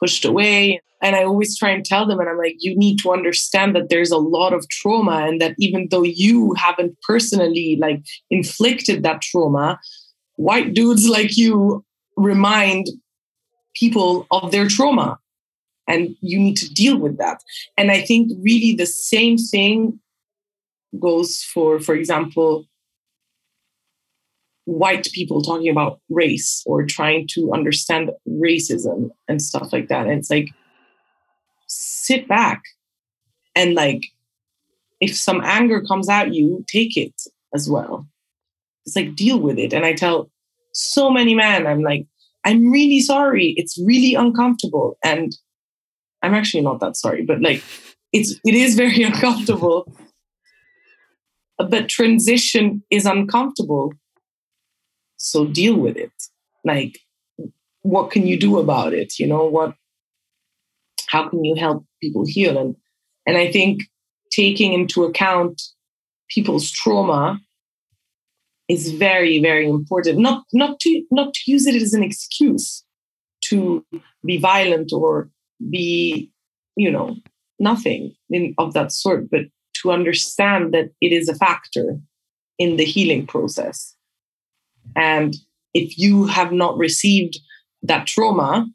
[0.00, 0.80] pushed away.
[1.02, 3.88] And i always try and tell them and i'm like you need to understand that
[3.90, 8.00] there's a lot of trauma and that even though you haven't personally like
[8.38, 9.78] inflicted that trauma
[10.46, 11.84] white dudes like you
[12.16, 12.86] remind
[13.78, 15.18] people of their trauma.
[15.88, 17.40] And you need to deal with that.
[17.76, 20.00] And i think really the same thing
[20.98, 22.66] goes for for example
[24.64, 30.06] white people talking about race or trying to understand racism and stuff like that.
[30.08, 30.48] And it's like
[31.68, 32.62] sit back
[33.54, 34.02] and like
[35.00, 37.14] if some anger comes at you take it
[37.54, 38.08] as well.
[38.84, 39.72] It's like deal with it.
[39.72, 40.30] And i tell
[40.76, 42.06] so many men i'm like
[42.46, 43.54] i'm really sorry.
[43.56, 44.98] It's really uncomfortable.
[45.04, 45.36] And
[46.22, 47.62] i'm actually not that sorry but like
[48.12, 49.92] it's it is very uncomfortable.
[51.58, 53.92] But transition is uncomfortable.
[55.16, 56.12] So deal with it.
[56.64, 56.98] Like
[57.82, 59.18] what can you do about it?
[59.18, 59.74] You know what
[61.08, 62.58] how can you help people heal?
[62.58, 62.76] And
[63.26, 63.82] and i think
[64.30, 65.60] taking into account
[66.28, 67.38] people's trauma
[68.68, 70.18] is very very important.
[70.18, 72.84] Not not to not to use it as an excuse
[73.44, 73.84] to
[74.24, 75.30] be violent or
[75.70, 76.30] be
[76.76, 77.16] you know
[77.58, 79.42] nothing in, of that sort but
[79.82, 81.98] to understand that it is a factor
[82.58, 83.94] in the healing process.
[84.94, 85.34] And
[85.74, 87.38] if you have not received
[87.82, 88.66] that trauma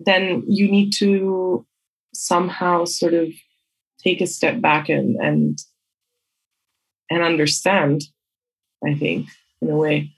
[0.00, 1.66] then you need to
[2.14, 3.28] somehow sort of
[3.98, 5.58] take a step back and and
[7.10, 8.02] and understand
[8.86, 9.28] i think
[9.60, 10.10] in a way.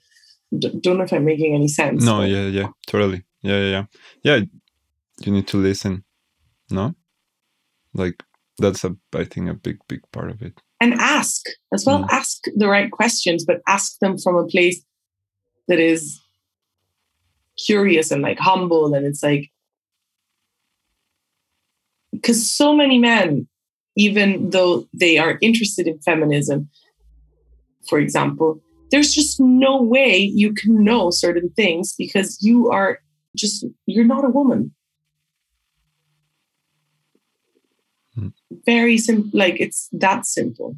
[0.57, 3.23] D- don't know if i'm making any sense no yeah yeah totally.
[3.41, 3.85] Yeah yeah yeah.
[4.23, 4.45] Yeah
[5.25, 6.03] you need to listen
[6.69, 6.93] no?
[7.93, 8.23] Like
[8.57, 10.53] that's a i think a big big part of it.
[10.79, 12.03] And ask as well.
[12.03, 12.09] Mm.
[12.11, 14.83] ask the right questions but ask them from a place
[15.67, 16.19] that is
[17.65, 19.49] curious and like humble and it's like
[22.11, 23.47] because so many men
[23.95, 26.69] even though they are interested in feminism
[27.89, 32.99] for example there's just no way you can know certain things because you are
[33.35, 34.73] just you're not a woman
[38.15, 38.27] Hmm.
[38.65, 40.75] very simple like it's that simple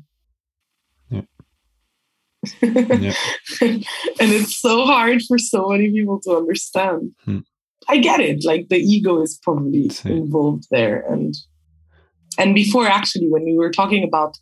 [2.61, 3.13] Yeah.
[3.61, 3.85] and
[4.19, 7.39] it's so hard for so many people to understand Hmm.
[7.87, 11.33] i get it like the ego is probably involved there and
[12.37, 14.37] and before actually when we were talking about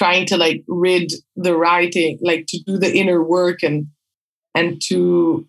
[0.00, 1.12] trying to like rid
[1.46, 3.86] the writing like to do the inner work and
[4.54, 5.46] and to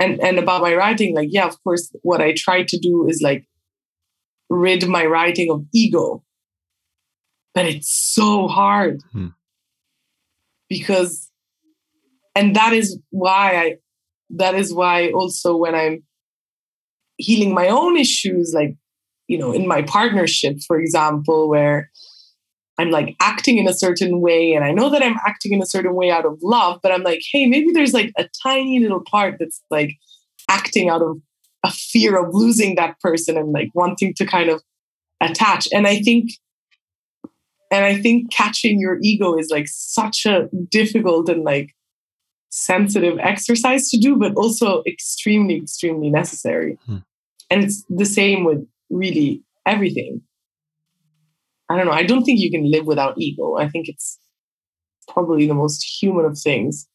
[0.00, 3.20] and and about my writing like yeah of course what i try to do is
[3.28, 3.42] like
[4.64, 6.22] rid my writing of ego
[7.54, 9.28] but it's so hard Hmm.
[10.68, 11.30] because
[12.34, 13.66] and that is why i
[14.30, 16.02] that is why also when i'm
[17.18, 18.74] healing my own issues like
[19.28, 21.90] you know in my partnership for example where
[22.82, 25.66] i'm like acting in a certain way and i know that i'm acting in a
[25.66, 29.00] certain way out of love but i'm like hey maybe there's like a tiny little
[29.00, 29.94] part that's like
[30.48, 31.16] acting out of
[31.64, 34.62] a fear of losing that person and like wanting to kind of
[35.20, 35.68] attach.
[35.72, 36.32] And i think
[37.70, 41.74] and i think catching your ego is like such a difficult and like
[42.50, 46.78] sensitive exercise to do but also extremely extremely necessary.
[46.86, 46.98] Hmm.
[47.50, 50.20] and it's the same with really everything
[51.72, 54.18] i don't know i don't think you can live without ego i think it's
[55.08, 56.88] probably the most human of things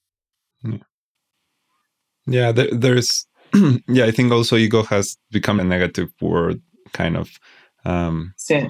[2.29, 3.25] Yeah, there, there's
[3.87, 6.61] yeah, I think also ego has become a negative word
[6.93, 7.29] kind of
[7.85, 8.67] um so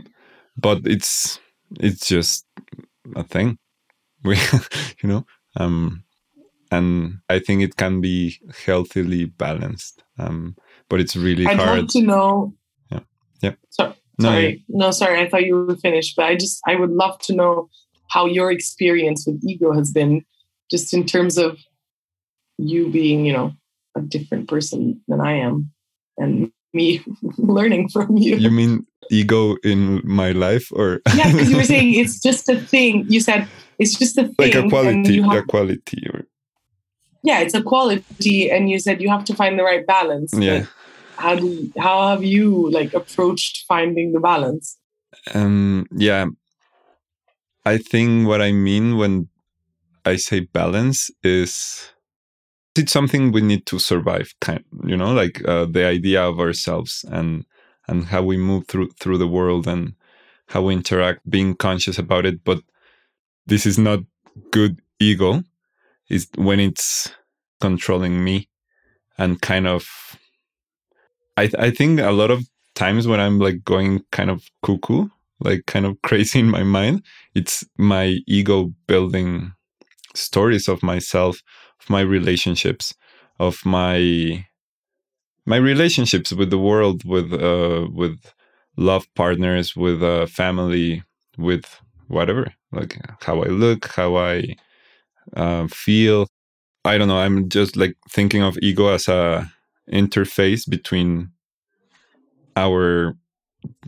[0.56, 1.40] but it's
[1.80, 2.46] it's just
[3.16, 3.58] a thing.
[4.24, 4.36] We
[5.04, 6.04] you know, um
[6.72, 10.04] and I think it can be healthily balanced.
[10.20, 10.56] Um
[10.90, 11.80] but it's really i'd hard.
[11.80, 12.54] love to know
[12.92, 13.04] Yeah.
[13.42, 13.56] Yeah.
[13.70, 14.66] so, No, sorry.
[14.68, 17.70] no sorry i thought you were finished but i just i would love to know
[18.10, 20.24] how your experience with ego has been
[20.72, 21.60] just in terms of
[22.58, 23.54] you being you know
[23.96, 25.72] a different person than i am
[26.18, 27.02] and me
[27.38, 31.02] learning from you, You mean ego in my life or?
[31.16, 33.06] Yeah because you were saying it's just a thing.
[33.10, 33.48] You said
[33.80, 36.26] it's just a thing like a quality, you a have, quality or
[37.24, 40.54] yeah it's a quality and you said you have to find the right balance yeah.
[40.54, 40.68] Like,
[41.18, 44.78] how do you, how have you like approached finding the balance
[45.34, 46.26] Um, yeah,
[47.66, 49.28] I think what I mean when
[50.06, 51.92] I say balance is
[52.76, 54.34] it's something we need to survive.
[54.40, 57.46] Kind, you know, like uh, the idea of ourselves and
[57.88, 59.96] and how we move through through the world and
[60.48, 62.44] how we interact, being conscious about it.
[62.44, 62.60] But
[63.46, 64.00] this is not
[64.52, 65.44] good ego.
[66.10, 67.12] Is when it's
[67.60, 68.48] controlling me
[69.18, 69.88] and kind of.
[71.38, 72.46] I I think a lot of
[72.76, 75.08] times when I'm like going kind of cuckoo,
[75.40, 77.04] like kind of crazy in my mind,
[77.36, 79.54] it's my ego building
[80.16, 81.42] stories of myself,
[81.82, 82.94] of my relationships,
[83.40, 84.46] of my
[85.46, 88.18] my relationships with the world, with uh with
[88.78, 91.04] love partners, with uh family,
[91.38, 91.66] with
[92.08, 94.56] whatever, like how I look, how I
[95.36, 96.28] uh, feel.
[96.86, 97.20] I don't know.
[97.20, 99.52] I'm just like thinking of ego as a
[99.92, 101.32] interface between
[102.56, 103.16] our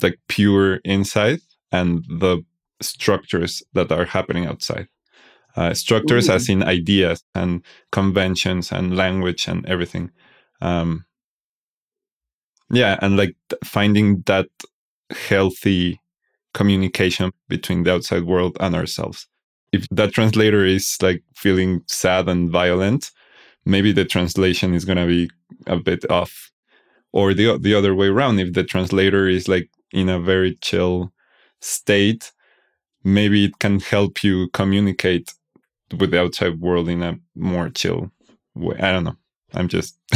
[0.01, 1.39] like pure inside
[1.71, 2.43] and the
[2.81, 4.87] structures that are happening outside.
[5.55, 6.33] Uh, structures Ooh.
[6.33, 10.11] as in ideas and conventions and language and everything.
[10.61, 11.05] Um,
[12.71, 14.47] yeah, and like finding that
[15.27, 15.99] healthy
[16.53, 19.27] communication between the outside world and ourselves.
[19.71, 23.11] If that translator is like feeling sad and violent,
[23.65, 25.29] maybe the translation is going to be
[25.67, 26.51] a bit off
[27.11, 31.11] or the the other way around if the translator is like in a very chill
[31.61, 32.31] state
[33.03, 35.33] maybe it can help you communicate
[35.97, 38.11] with the outside world in a more chill
[38.55, 39.17] way i don't know
[39.53, 39.97] i'm just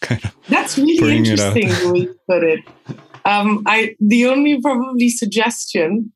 [0.00, 1.56] kind of That's really Bring it out.
[1.56, 2.60] interesting the way you put it.
[3.24, 6.12] Um, I the only probably suggestion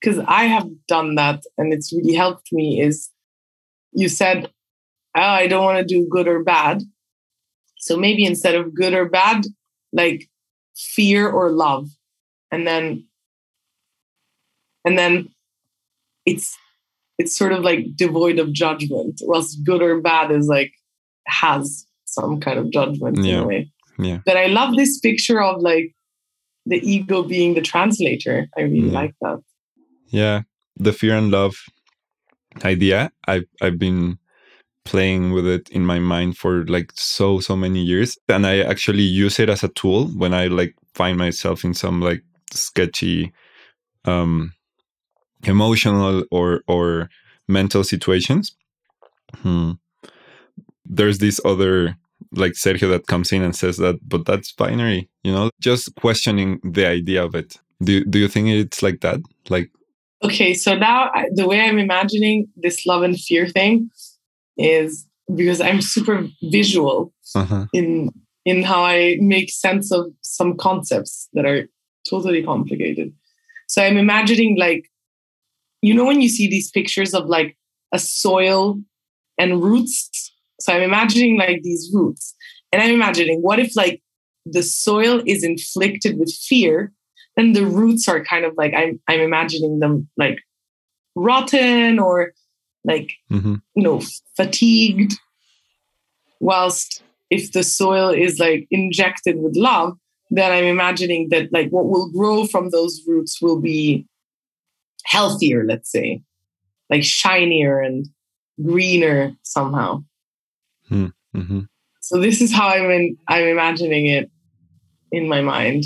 [0.00, 3.10] because I have done that and it's really helped me is
[3.92, 4.50] you said
[5.16, 6.82] oh, I don't want to do good or bad.
[7.84, 9.44] So maybe instead of good or bad,
[9.92, 10.20] like
[10.74, 11.84] fear or love,
[12.50, 13.04] and then
[14.86, 15.28] and then
[16.24, 16.56] it's
[17.18, 19.20] it's sort of like devoid of judgment.
[19.22, 20.72] Whilst good or bad is like
[21.26, 23.40] has some kind of judgment in Yeah.
[23.42, 23.70] a way.
[23.98, 24.18] Yeah.
[24.24, 25.92] But I love this picture of like
[26.66, 28.48] the ego being the translator.
[28.56, 29.00] I really Yeah.
[29.02, 29.40] like that.
[30.08, 30.42] yeah
[30.86, 31.54] the fear and love
[32.64, 32.98] idea
[33.32, 34.18] i've i've been
[34.84, 38.18] playing with it in my mind for like so so many years.
[38.28, 42.00] And i actually use it as a tool when i like find myself in some
[42.00, 42.22] like
[42.52, 43.32] sketchy
[44.04, 44.52] um
[45.44, 47.08] emotional or or
[47.48, 48.56] mental situations.
[49.42, 49.72] Hmm.
[50.84, 51.96] there's this other
[52.32, 55.50] like sergio that comes in and says that but that's binary you know?
[55.60, 57.56] Just questioning the idea of it.
[57.82, 59.20] Do, do you think it's like that?
[59.48, 59.70] Like
[60.24, 63.90] okay so now the way i'm imagining this love and fear thing
[64.56, 67.66] is because i'm super visual uh-huh.
[67.72, 68.10] in
[68.44, 71.66] in how i make sense of some concepts that are
[72.08, 73.12] totally complicated.
[73.68, 74.90] So i'm imagining like
[75.80, 77.56] you know when you see these pictures of like
[77.92, 78.80] a soil
[79.38, 80.32] and roots?
[80.60, 82.34] So i'm imagining like these roots.
[82.72, 84.02] And i'm imagining what if like
[84.46, 86.92] the soil is inflicted with fear
[87.36, 90.38] then the roots are kind of like I'm I'm imagining them like
[91.14, 92.32] rotten or
[92.84, 93.56] like mm-hmm.
[93.74, 94.02] you know
[94.36, 95.14] fatigued.
[96.40, 99.96] Whilst if the soil is like injected with love,
[100.30, 104.06] then I'm imagining that like what will grow from those roots will be
[105.04, 106.22] healthier, let's say,
[106.90, 108.06] like shinier and
[108.62, 110.04] greener somehow.
[110.88, 111.06] Hmm.
[111.34, 111.60] Mm-hmm.
[112.00, 114.30] So this is how I'm in, I'm imagining it
[115.10, 115.84] in my mind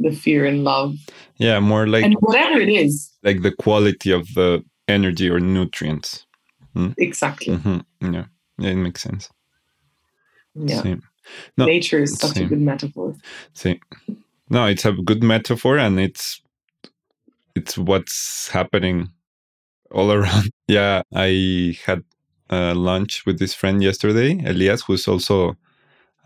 [0.00, 0.96] the fear and love.
[1.36, 6.26] Yeah, more like and whatever it is, like the quality of the energy or nutrients.
[6.74, 6.90] Hmm?
[6.98, 7.56] Exactly.
[7.56, 8.14] Mm-hmm.
[8.14, 8.24] Yeah,
[8.58, 9.30] yeah, it makes sense.
[10.54, 10.82] Yeah.
[10.82, 11.02] Same.
[11.56, 12.46] No, Nature is such same.
[12.46, 13.14] a good metaphor.
[13.54, 13.80] Same.
[14.50, 16.42] No, it's a good metaphor, and it's
[17.54, 19.10] it's what's happening
[19.90, 20.50] all around.
[20.68, 22.04] Yeah, I had
[22.50, 25.56] uh, lunch with this friend yesterday, Elias, who's also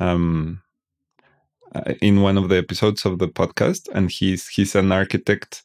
[0.00, 0.62] um,
[1.74, 5.62] uh, in one of the episodes of the podcast, and he's he's an architect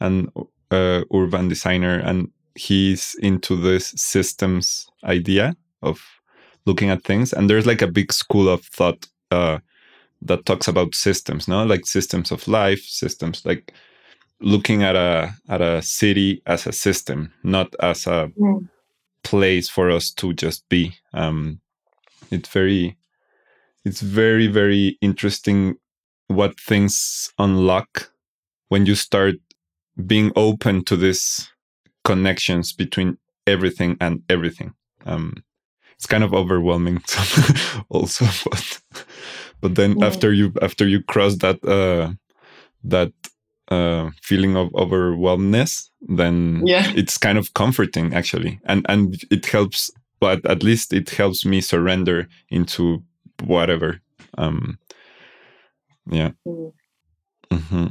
[0.00, 0.30] and
[0.70, 6.00] uh, urban designer, and he's into this systems idea of
[6.64, 7.32] looking at things.
[7.32, 9.58] And there's like a big school of thought uh,
[10.22, 13.72] that talks about systems, no, like systems of life, systems like
[14.40, 18.68] looking at a at a city as a system, not as a mm.
[19.22, 20.94] place for us to just be.
[21.12, 21.60] Um,
[22.30, 22.96] it's very
[23.84, 25.76] it's very very interesting
[26.28, 28.10] what things unlock
[28.68, 29.36] when you start
[30.06, 31.48] being open to these
[32.06, 34.72] connections between everything and everything
[35.06, 35.34] um,
[35.96, 37.02] it's kind of overwhelming
[37.88, 38.80] also but
[39.60, 40.06] but then yeah.
[40.06, 42.12] after you after you cross that uh
[42.84, 43.12] that
[43.68, 49.90] uh feeling of overwhelmness then yeah it's kind of comforting actually and and it helps
[50.20, 53.02] but at least it helps me surrender into
[53.44, 54.00] whatever.
[54.38, 54.78] Um,
[56.10, 56.30] yeah.
[56.46, 56.72] Mm.
[57.50, 57.86] Mm-hmm.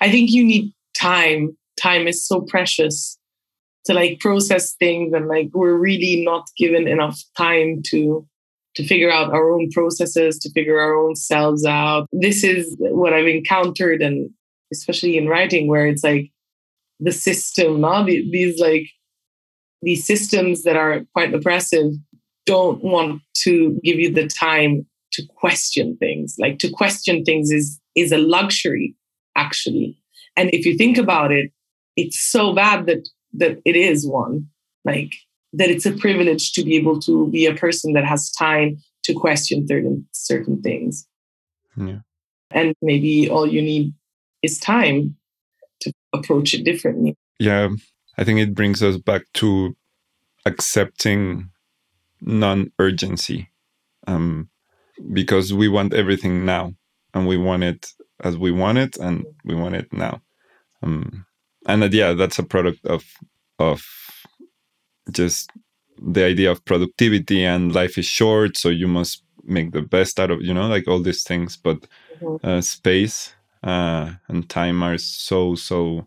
[0.00, 1.56] I think you need time.
[1.76, 3.18] Time is so precious
[3.90, 8.26] to like process things, and like we're really not given enough time to
[8.76, 12.06] to figure out our own processes, to figure our own selves out.
[12.12, 14.30] This is what I've encountered, and
[14.72, 16.30] especially in writing, where it's like
[17.00, 18.86] the system, now these like
[19.82, 21.92] these systems that are quite oppressive
[22.46, 26.36] don't want to give you the time to question things.
[26.38, 28.94] Like to question things is is a luxury,
[29.36, 29.98] actually.
[30.36, 31.50] And if you think about it,
[31.96, 34.48] it's so bad that that it is one.
[34.84, 35.14] Like
[35.52, 39.14] that it's a privilege to be able to be a person that has time to
[39.14, 41.06] question certain certain things.
[41.76, 42.00] Yeah.
[42.50, 43.94] And maybe all you need
[44.42, 45.16] is time
[45.80, 47.14] to approach it differently.
[47.38, 47.68] Yeah.
[48.18, 49.76] I think it brings us back to
[50.44, 51.50] accepting
[52.20, 53.50] non urgency
[54.06, 54.48] um,
[55.12, 56.74] because we want everything now
[57.14, 60.20] and we want it as we want it and we want it now.
[60.82, 61.24] Um,
[61.66, 63.04] and uh, yeah, that's a product of
[63.58, 63.86] of
[65.10, 65.50] just
[66.02, 70.30] the idea of productivity and life is short, so you must make the best out
[70.30, 71.56] of you know like all these things.
[71.56, 71.86] But
[72.20, 72.46] mm-hmm.
[72.46, 76.06] uh, space uh, and time are so so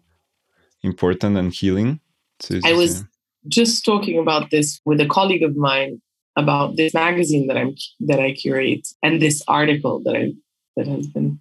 [0.81, 1.99] important and healing.
[2.39, 3.03] So I was
[3.47, 6.01] just talking about this with a colleague of mine
[6.35, 10.33] about this magazine that I'm that I curate and this article that I
[10.75, 11.39] that has been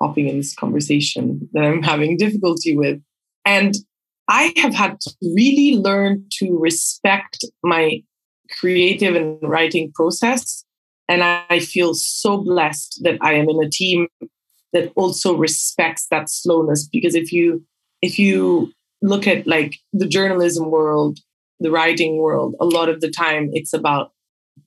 [0.00, 3.00] popping in this conversation that I'm having difficulty with.
[3.44, 3.74] And
[4.28, 8.02] I have had to really learn to respect my
[8.50, 10.64] creative and writing process.
[11.08, 14.08] And I feel so blessed that I am in a team
[14.72, 16.88] that also respects that slowness.
[16.90, 17.64] Because if you
[18.00, 18.72] if you
[19.02, 21.18] look at like the journalism world,
[21.60, 24.12] the writing world, a lot of the time it's about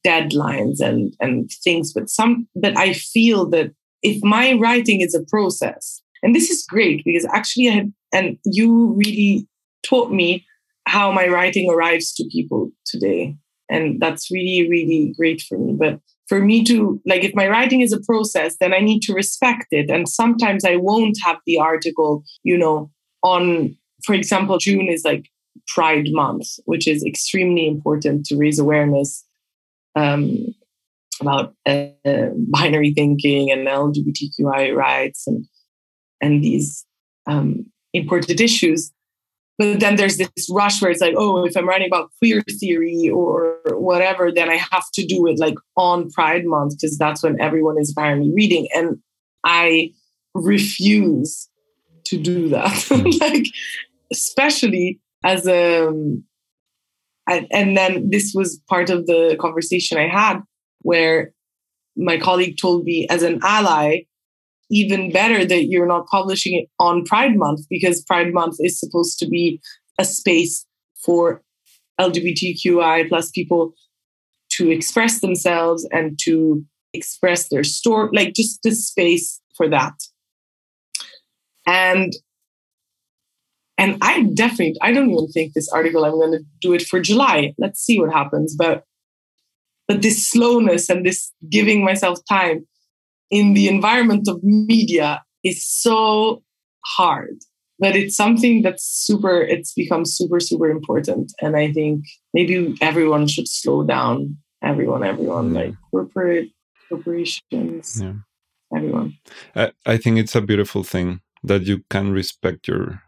[0.06, 3.72] deadlines and and things but some but i feel that
[4.02, 8.38] if my writing is a process and this is great because actually i had and
[8.46, 9.48] you really
[9.84, 10.46] taught me
[10.88, 13.36] how my writing arrives to people today.
[13.70, 15.76] And that's really really great for me.
[15.78, 19.14] But for me to like if my writing is a process then i need to
[19.14, 19.90] respect it.
[19.90, 22.90] And sometimes i won't have the article you know
[23.24, 25.30] on for example june is like
[25.68, 29.26] pride month which is extremely important to raise awareness
[29.96, 30.54] um,
[31.22, 31.88] about uh,
[32.52, 35.46] binary thinking and lgbtqi rights and
[36.22, 36.86] and these
[37.28, 38.92] um, important issues.
[39.58, 43.10] But then there's this rush where it's like oh if i'm writing about queer theory
[43.10, 47.40] or whatever then i have to do it like on pride month because that's when
[47.40, 48.68] everyone is apparently reading.
[48.76, 48.98] And
[49.46, 49.92] i
[50.34, 51.48] refuse
[52.06, 52.76] to do that.
[53.22, 53.46] Like
[54.12, 56.24] especially as a um,
[57.28, 60.42] and, and then this was part of the conversation i had
[60.82, 61.32] where
[61.98, 64.02] my colleague told me as an ally
[64.70, 69.20] even better that you're not publishing it on Pride Month because Pride Month is supposed
[69.20, 69.62] to be
[70.00, 70.66] a space
[71.06, 71.42] for
[72.00, 73.74] LGBTQI plus people
[74.50, 79.94] to express themselves and to express their story, like just the space for that.
[81.68, 82.14] And
[83.78, 87.00] and I definitely I don't even think this article I'm going to do it for
[87.00, 87.54] July.
[87.58, 88.56] Let's see what happens.
[88.58, 88.84] But
[89.88, 92.66] but this slowness and this giving myself time
[93.30, 96.42] in the environment of media is so
[96.86, 97.38] hard
[97.80, 101.34] but it's something that's super it's become super super important.
[101.42, 104.38] And i think maybe everyone should slow down.
[104.64, 105.62] Everyone everyone yeah.
[105.62, 106.50] like corporate
[106.90, 108.14] corporations yeah.
[108.76, 109.18] everyone.
[109.56, 113.04] I, I think it's a beautiful thing that you can respect your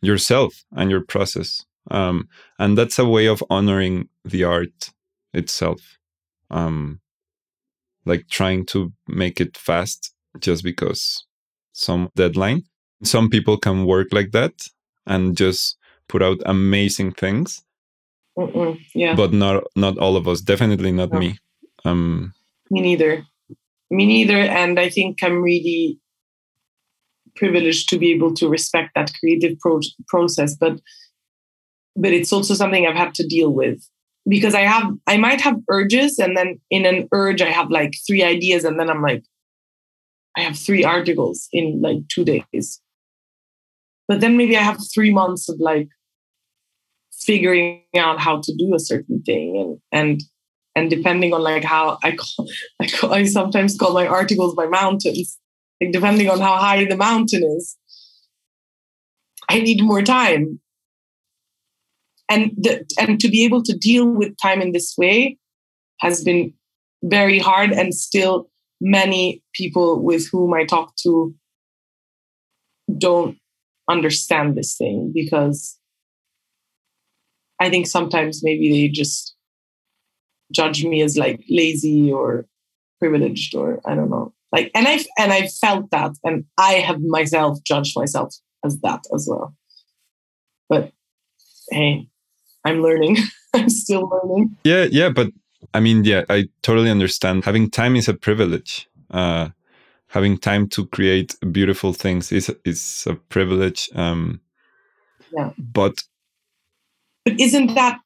[0.00, 1.64] yourself and your process.
[1.90, 4.90] Um, and that's a way of honoring the art
[5.34, 5.98] itself.
[6.50, 7.00] Um,
[8.04, 11.24] like trying to make it fast just because
[11.72, 12.62] some deadline.
[13.02, 14.68] Some people can work like that
[15.06, 15.76] and just
[16.08, 17.62] put out amazing things.
[18.38, 19.14] Mm-mm, yeah.
[19.14, 20.40] But not not all of us.
[20.40, 21.18] Definitely not no.
[21.18, 21.38] me.
[21.84, 22.32] Um
[22.70, 23.24] me neither.
[23.90, 24.38] Me neither.
[24.38, 25.98] And I think I'm really
[27.36, 30.56] privileged to be able to respect that creative pro- process.
[30.56, 30.80] But
[31.96, 33.86] but it's also something I've had to deal with
[34.26, 37.94] because I have I might have urges and then in an urge I have like
[38.06, 39.24] three ideas and then I'm like
[40.36, 42.80] I have three articles in like 2 days.
[44.08, 45.88] But then maybe I have 3 months of like
[47.12, 50.22] figuring out how to do a certain thing and and
[50.76, 52.48] and depending on like how I call,
[52.80, 55.38] I, call, I sometimes call my articles my mountains
[55.80, 57.76] like depending on how high the mountain is
[59.48, 60.60] I need more time
[62.30, 65.36] and the, and to be able to deal with time in this way
[66.00, 66.52] has been
[67.02, 68.48] very hard and still
[68.80, 71.34] many people with whom i talk to
[72.98, 73.36] don't
[73.88, 75.78] understand this thing because
[77.60, 79.34] i think sometimes maybe they just
[80.52, 82.46] judge me as like lazy or
[83.00, 84.32] privileged or i don't know.
[84.52, 89.04] Like and i and i felt that and i have myself judged myself as that
[89.12, 89.54] as well.
[90.68, 90.92] But
[91.70, 92.08] hey
[92.64, 93.18] I'm learning.
[93.54, 94.56] I'm still learning.
[94.64, 95.28] Yeah, yeah, but
[95.72, 97.44] I mean, yeah, I totally understand.
[97.44, 98.88] Having time is a privilege.
[99.10, 99.50] Uh,
[100.08, 103.90] having time to create beautiful things is is a privilege.
[103.94, 104.40] Um,
[105.32, 105.50] yeah.
[105.58, 106.02] But
[107.24, 108.00] but isn't that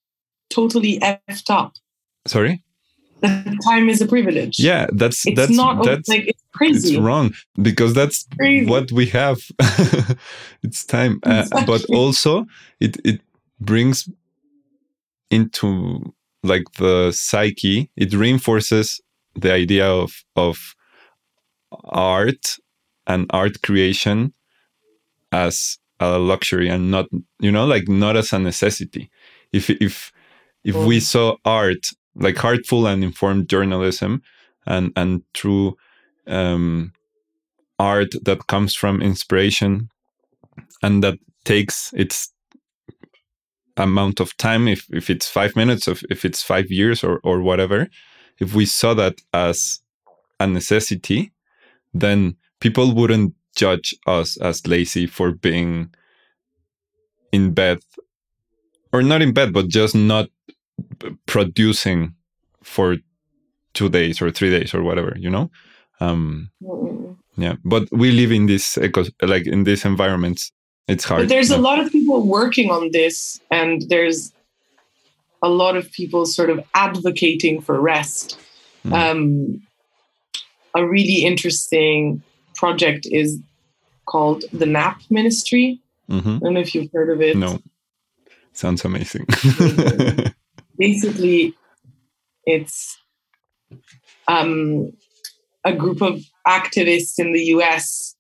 [0.51, 1.75] totally effed up?
[2.27, 2.63] Sorry.
[3.21, 4.61] That time is a privilege.
[4.61, 6.95] Yeah, that's it's that's not that's like it's crazy.
[6.95, 8.71] It's wrong because that's crazy.
[8.71, 9.39] what we have.
[10.63, 11.63] it's time, exactly.
[11.63, 12.47] uh, but also
[12.79, 13.21] it it
[13.61, 14.09] brings
[15.31, 19.01] into like the psyche it reinforces
[19.35, 20.75] the idea of of
[21.85, 22.57] art
[23.07, 24.33] and art creation
[25.33, 27.07] as a luxury and not
[27.41, 29.11] you know like not as a necessity.
[29.53, 30.13] If if
[30.65, 34.23] if we saw art like heartful and informed journalism
[34.67, 35.77] and and true
[36.27, 36.93] um,
[37.79, 39.89] art that comes from inspiration
[40.83, 42.33] and that takes its
[43.79, 47.41] amount of time, if, if it's five minutes, if, if it's five years or, or
[47.41, 47.89] whatever,
[48.39, 49.81] if we saw that as
[50.41, 51.33] a necessity,
[51.93, 55.93] then people wouldn't judge us as lazy for being
[57.33, 57.79] in bed
[58.93, 60.29] or not in bed, but just not
[61.27, 62.15] producing
[62.63, 62.97] for
[63.75, 65.51] two days or three days or whatever, you know?
[66.01, 66.51] Um,
[67.37, 70.53] yeah, but we live in this eco, like in these environments
[70.89, 71.23] it's hard.
[71.23, 74.33] But there's a lot of people working on this, and there's
[75.43, 78.39] a lot of people sort of advocating for rest.
[78.85, 78.93] Mm.
[78.93, 79.63] Um,
[80.75, 82.23] a really interesting
[82.55, 83.39] project is
[84.07, 85.81] called the Nap Ministry.
[86.11, 86.37] Mm-hmm.
[86.37, 87.37] I don't know if you've heard of it.
[87.37, 87.61] No.
[88.53, 89.27] Sounds amazing.
[90.79, 91.55] basically
[92.47, 92.99] it's
[94.27, 94.93] um,
[95.65, 98.17] a group of activists in the US,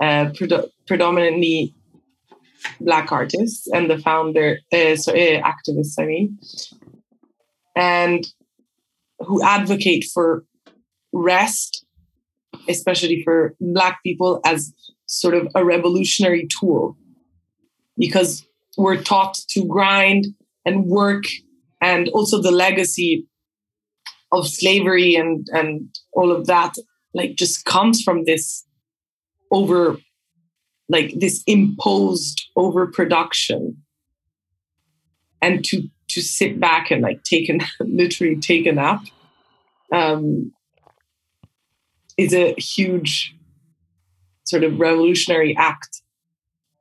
[0.00, 1.74] uh, pred- predominantly
[2.80, 6.38] black artists, and the founder, uh, so, uh, activists, I mean,
[7.76, 8.26] and
[9.20, 10.44] who advocate for
[11.12, 11.84] rest,
[12.68, 14.72] especially for black people, as
[15.06, 16.96] sort of a revolutionary tool,
[17.96, 18.46] because
[18.76, 20.26] we're taught to grind
[20.64, 21.24] and work,
[21.80, 23.26] and also the legacy
[24.32, 26.74] of slavery and and all of that
[27.14, 28.64] like just comes from this
[29.50, 29.96] over
[30.88, 33.76] like this imposed overproduction
[35.40, 39.02] and to to sit back and like take a literally take a nap
[39.92, 40.52] um,
[42.16, 43.34] is a huge
[44.44, 46.02] sort of revolutionary act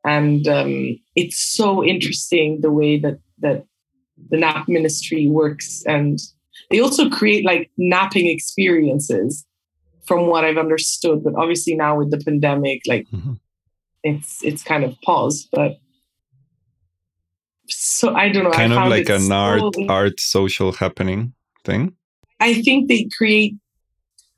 [0.05, 3.65] and um, it's so interesting the way that that
[4.29, 6.19] the nap ministry works and
[6.69, 9.45] they also create like napping experiences
[10.05, 11.23] from what I've understood.
[11.23, 13.33] But obviously now with the pandemic, like mm-hmm.
[14.03, 15.49] It's it's kind of paused.
[15.51, 15.79] But
[17.67, 18.51] so I don't know.
[18.51, 21.33] Kind of like an so, art art social happening
[21.63, 21.95] thing.
[22.39, 23.55] I think they create.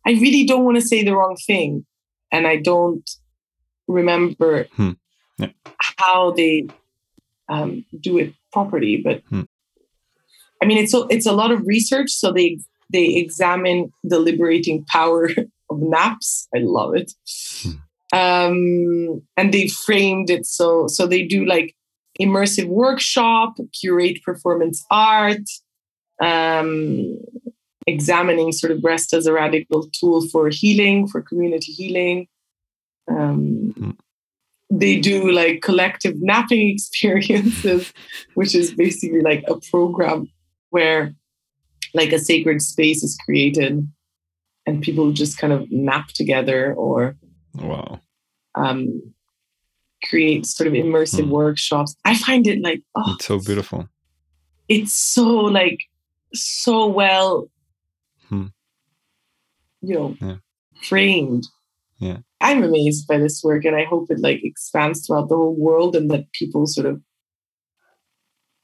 [0.05, 1.86] I really don't want to say the wrong thing,
[2.32, 3.09] and I don't
[3.88, 4.91] remember hmm.
[5.38, 5.49] yeah.
[5.80, 6.68] how they
[7.49, 9.01] um, do it properly.
[9.03, 9.43] But hmm.
[10.61, 12.11] I mean, it's a, it's a lot of research.
[12.11, 12.59] So they
[12.91, 15.30] they examine the liberating power
[15.70, 16.47] of naps.
[16.55, 17.11] I love it.
[17.63, 17.72] Hmm.
[18.16, 21.76] Um, and they framed it so so they do like
[22.22, 25.49] immersive workshop, curate performance art,
[26.22, 27.18] um,
[27.86, 32.28] examining sort of rest as a radical tool for healing, for community healing.
[33.09, 33.91] Um, hmm.
[34.70, 37.91] they do like collective napping experiences,
[38.36, 40.32] which is basically like a program
[40.70, 41.13] where
[41.93, 43.86] like a sacred space is created
[44.66, 47.18] and people just kind of nap together or
[47.55, 47.99] wow
[48.58, 49.01] um,
[50.03, 51.32] create sort of immersive hmm.
[51.32, 53.88] workshops i find it like oh it's so beautiful
[54.68, 55.80] it's so like
[56.34, 57.49] so well
[58.30, 58.47] hmm.
[59.82, 60.36] you know yeah.
[60.84, 61.47] framed
[61.99, 65.56] yeah i'm amazed by this work and i hope it like expands throughout the whole
[65.56, 67.01] world and that people sort of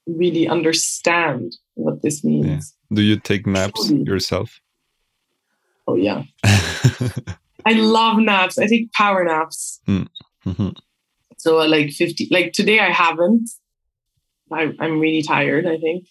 [0.07, 2.75] really understand what this means.
[2.89, 2.95] Yeah.
[2.95, 4.03] Do you take naps Truly.
[4.03, 4.59] yourself?
[5.87, 6.23] Oh yeah.
[7.65, 8.57] I love naps.
[8.57, 9.81] I take power naps.
[9.87, 10.07] Mm.
[10.45, 10.69] Mm-hmm.
[11.37, 13.49] So uh, like 50 like today I haven't.
[14.51, 16.07] I, I'm really tired, I think.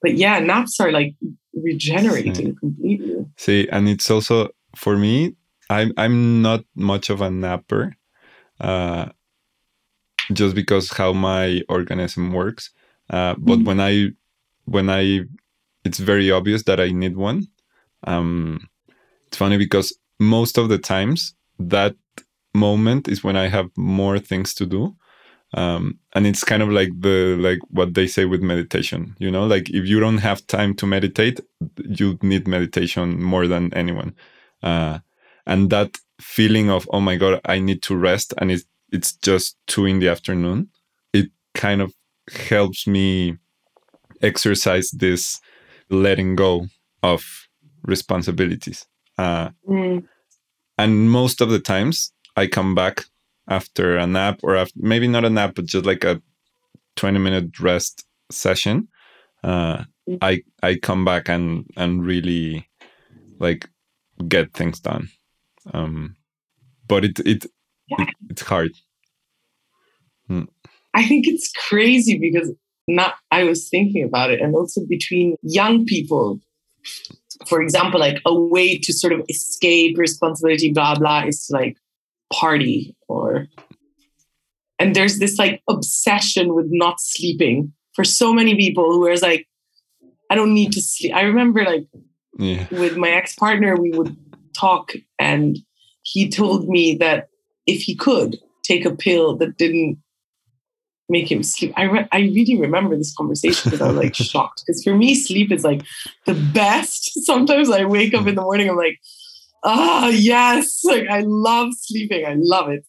[0.00, 1.14] But yeah, naps are like
[1.54, 2.54] regenerating See.
[2.58, 3.26] completely.
[3.36, 5.36] See, and it's also for me,
[5.70, 7.96] I'm I'm not much of a napper.
[8.60, 9.10] Uh
[10.32, 12.70] just because how my organism works.
[13.10, 14.08] Uh, but mm when I
[14.64, 15.20] when I
[15.84, 17.48] it's very obvious that I need one.
[18.04, 18.68] Um,
[19.26, 21.94] it's funny because most of the times that
[22.54, 24.96] moment is when I have more things to do.
[25.54, 29.44] Um, and it's kind of like the like what they say with meditation you know
[29.44, 31.40] like if you don't have time to meditate
[31.76, 34.14] you need meditation more than anyone
[34.62, 35.00] uh,
[35.46, 39.56] and that feeling of oh my god i need to rest and it's it's just
[39.66, 40.68] two in the afternoon,
[41.12, 41.92] it kind of
[42.48, 43.38] helps me
[44.20, 45.40] exercise this
[45.90, 46.66] letting go
[47.02, 47.48] of
[47.82, 48.86] responsibilities.
[49.18, 50.04] Uh, mm.
[50.82, 53.04] And most of the times, I come back
[53.46, 56.20] after a nap, or after, maybe not a nap, but just like a
[56.96, 58.88] 20 minute rest session.
[59.44, 60.18] Uh, mm.
[60.20, 62.68] I I come back and and really
[63.38, 63.68] like
[64.26, 65.08] get things done.
[65.72, 66.16] Um,
[66.88, 67.46] but it it
[67.86, 68.06] yeah.
[68.28, 68.72] it's hard.
[70.26, 70.46] Hmm.
[70.94, 72.52] I think it's crazy because
[72.88, 76.40] not I was thinking about it, and also between young people,
[77.46, 81.76] for example, like a way to sort of escape responsibility, blah blah, is to like
[82.32, 83.46] party or
[84.78, 89.46] and there's this like obsession with not sleeping for so many people who is like,
[90.28, 91.14] I don't need to sleep.
[91.14, 91.86] I remember like
[92.38, 92.66] yeah.
[92.70, 94.16] with my ex-partner, we would
[94.56, 95.58] talk and
[96.02, 97.28] he told me that
[97.66, 99.98] if he could take a pill that didn't
[101.12, 101.72] make him sleep.
[101.76, 104.64] I re- I really remember this conversation because I was like shocked.
[104.66, 105.82] Because for me, sleep is like
[106.26, 107.12] the best.
[107.24, 108.98] Sometimes I wake up in the morning, I'm like,
[109.62, 112.26] ah, oh, yes, like I love sleeping.
[112.26, 112.84] I love it.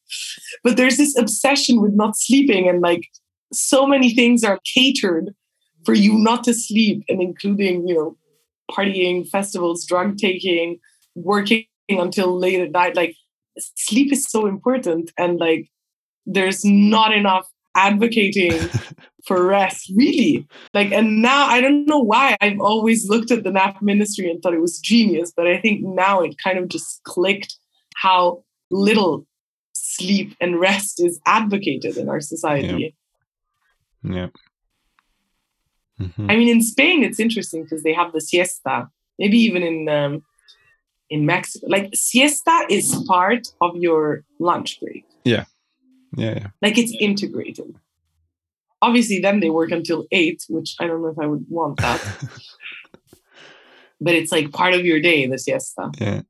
[0.64, 3.08] But there's this obsession with not sleeping, and like
[3.52, 5.36] so many things are catered
[5.86, 8.18] for you not to sleep, and including you know
[8.72, 10.80] partying, festivals, drug taking,
[11.14, 12.96] working until late at night.
[12.96, 13.16] Like
[13.60, 15.70] sleep is so important, and like
[16.26, 18.60] there's not enough advocating
[19.26, 20.48] for rest, really.
[20.74, 24.42] Like, and now I don't know why I've always looked at the nap ministry and
[24.42, 27.56] thought it was genius, but I think now it kind of just clicked
[27.96, 29.26] how little
[29.74, 32.96] sleep and rest is advocated in our society.
[34.04, 34.16] Yeah.
[34.16, 34.28] yeah.
[36.00, 36.32] Mm-hmm.
[36.32, 38.90] I mean, in Spain, it's interesting because they have the siesta.
[39.20, 40.24] Maybe even in um,
[41.10, 45.06] in Mexico, like siesta is part of your lunch break.
[45.24, 45.46] Yeah,
[46.16, 46.48] yeah, yeah.
[46.62, 47.76] Like it's integrated.
[48.82, 52.02] Obviously, then they work until eight, which I don't know if I would want that.
[54.02, 55.92] but it's like part of your day, the siesta.
[55.98, 56.22] Yeah.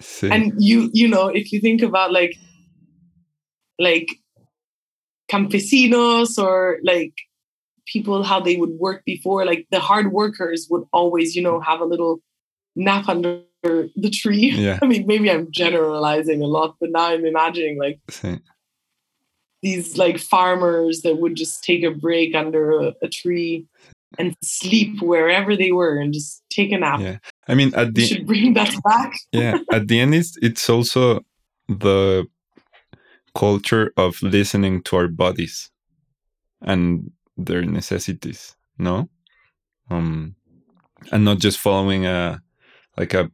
[0.00, 0.30] See.
[0.30, 2.34] And you, you know, if you think about like,
[3.78, 4.08] like
[5.30, 7.12] campesinos or like
[7.86, 11.80] people how they would work before, like the hard workers would always, you know, have
[11.80, 12.20] a little
[12.74, 14.50] nap under the tree.
[14.60, 14.78] Yeah.
[14.82, 18.00] I mean, maybe I'm generalizing a lot, but now I'm imagining like
[19.62, 23.66] these like farmers that would just take a break under a, a, tree
[24.18, 27.00] and sleep wherever they were and just take a nap.
[27.00, 27.18] Yeah.
[27.48, 29.14] I mean, at the we should bring that back.
[29.32, 29.58] yeah.
[29.72, 31.20] At the end, it's, it's also
[31.68, 32.26] the
[33.34, 35.70] culture of listening to our bodies
[36.62, 39.08] and their necessities, no?
[39.90, 40.34] Um,
[41.12, 42.42] and not just following a
[42.96, 43.30] like a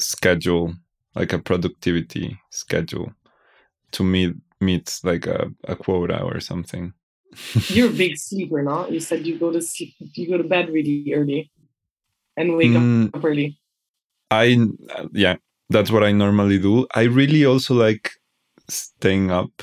[0.00, 0.74] schedule,
[1.14, 3.12] like a productivity schedule
[3.92, 6.92] to meet meet like a, a quota or something.
[7.68, 8.88] You're a big sleeper, no?
[8.88, 11.50] You said you go to sleep, you go to bed really early
[12.36, 13.58] and wake mm, up early.
[14.30, 14.56] I
[15.12, 15.36] yeah,
[15.68, 16.86] that's what I normally do.
[16.94, 18.12] I really also like
[18.68, 19.62] staying up,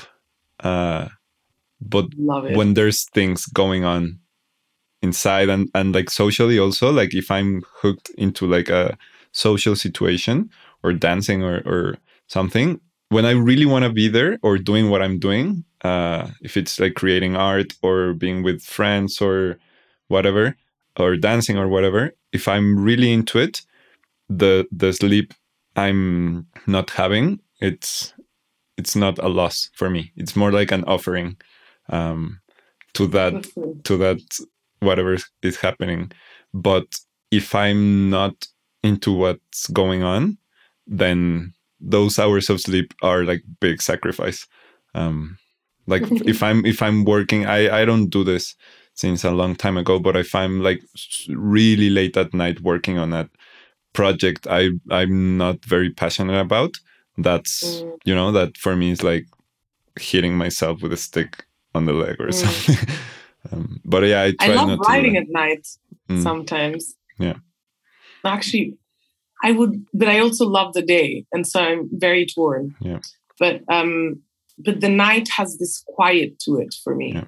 [0.60, 1.08] uh,
[1.80, 4.18] but when there's things going on
[5.02, 8.96] inside and and like socially also, like if I'm hooked into like a
[9.32, 10.50] social situation
[10.82, 11.96] or dancing or, or
[12.28, 16.56] something when i really want to be there or doing what i'm doing uh, if
[16.56, 19.56] it's like creating art or being with friends or
[20.08, 20.56] whatever
[20.98, 23.62] or dancing or whatever if i'm really into it
[24.28, 25.32] the the sleep
[25.76, 28.12] i'm not having it's
[28.78, 30.12] it's not a loss for me.
[30.16, 31.36] It's more like an offering
[31.90, 32.40] um,
[32.94, 33.46] to that
[33.84, 34.20] to that
[34.80, 36.12] whatever is happening.
[36.54, 36.86] But
[37.30, 38.46] if i'm not
[38.88, 40.38] into what's going on,
[40.86, 44.46] then those hours of sleep are like big sacrifice.
[44.94, 45.38] Um,
[45.86, 48.56] like if I'm if I'm working, I I don't do this
[48.94, 50.82] since a long time ago, but if I'm like
[51.28, 53.28] really late at night working on a
[53.92, 56.76] project I I'm not very passionate about,
[57.18, 57.98] that's mm.
[58.04, 59.26] you know that for me is like
[60.00, 62.34] hitting myself with a stick on the leg or mm.
[62.34, 62.96] something.
[63.52, 65.66] um, but yeah, I try I love not writing to, at night
[66.08, 66.22] mm.
[66.22, 66.96] sometimes.
[67.18, 67.38] Yeah
[68.24, 68.78] actually
[69.42, 72.74] I would, but I also love the day, and so I'm very torn.
[72.80, 73.00] Yeah.
[73.38, 74.20] But um,
[74.58, 77.14] but the night has this quiet to it for me.
[77.14, 77.24] Yeah.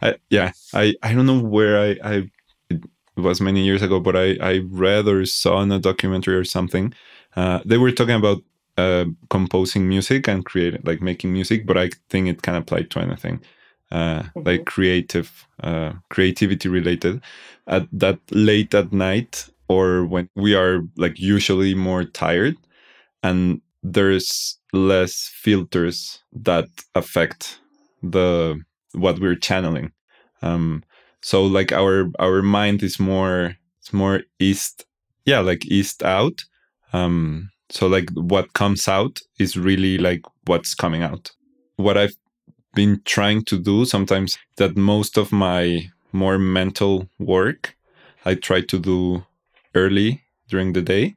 [0.00, 0.52] I, yeah.
[0.72, 2.30] I I don't know where I I
[2.70, 2.82] it
[3.16, 6.94] was many years ago, but I I read or saw in a documentary or something.
[7.34, 8.42] Uh, they were talking about
[8.78, 13.00] uh, composing music and creating like making music, but I think it can apply to
[13.00, 13.42] anything.
[13.92, 14.40] Uh, mm-hmm.
[14.42, 17.20] like creative uh, creativity related
[17.68, 22.56] at that late at night or when we are like usually more tired
[23.22, 27.60] and there's less filters that affect
[28.02, 28.60] the
[28.92, 29.92] what we're channeling.
[30.42, 30.82] Um
[31.22, 34.84] so like our our mind is more it's more east
[35.24, 36.44] yeah like east out.
[36.92, 41.32] Um so like what comes out is really like what's coming out.
[41.76, 42.16] What i've
[42.74, 47.74] been trying to do sometimes that most of my more mental work
[48.26, 49.24] i try to do
[49.76, 51.16] early during the day,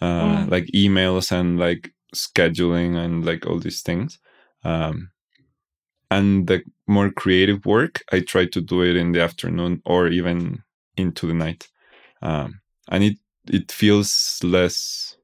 [0.00, 0.50] uh, mm.
[0.50, 4.18] like emails and like scheduling and like all these things.
[4.64, 5.10] Um,
[6.10, 10.62] and the more creative work, I try to do it in the afternoon or even
[10.96, 11.68] into the night.
[12.22, 13.18] Um, and it
[13.52, 15.16] it feels less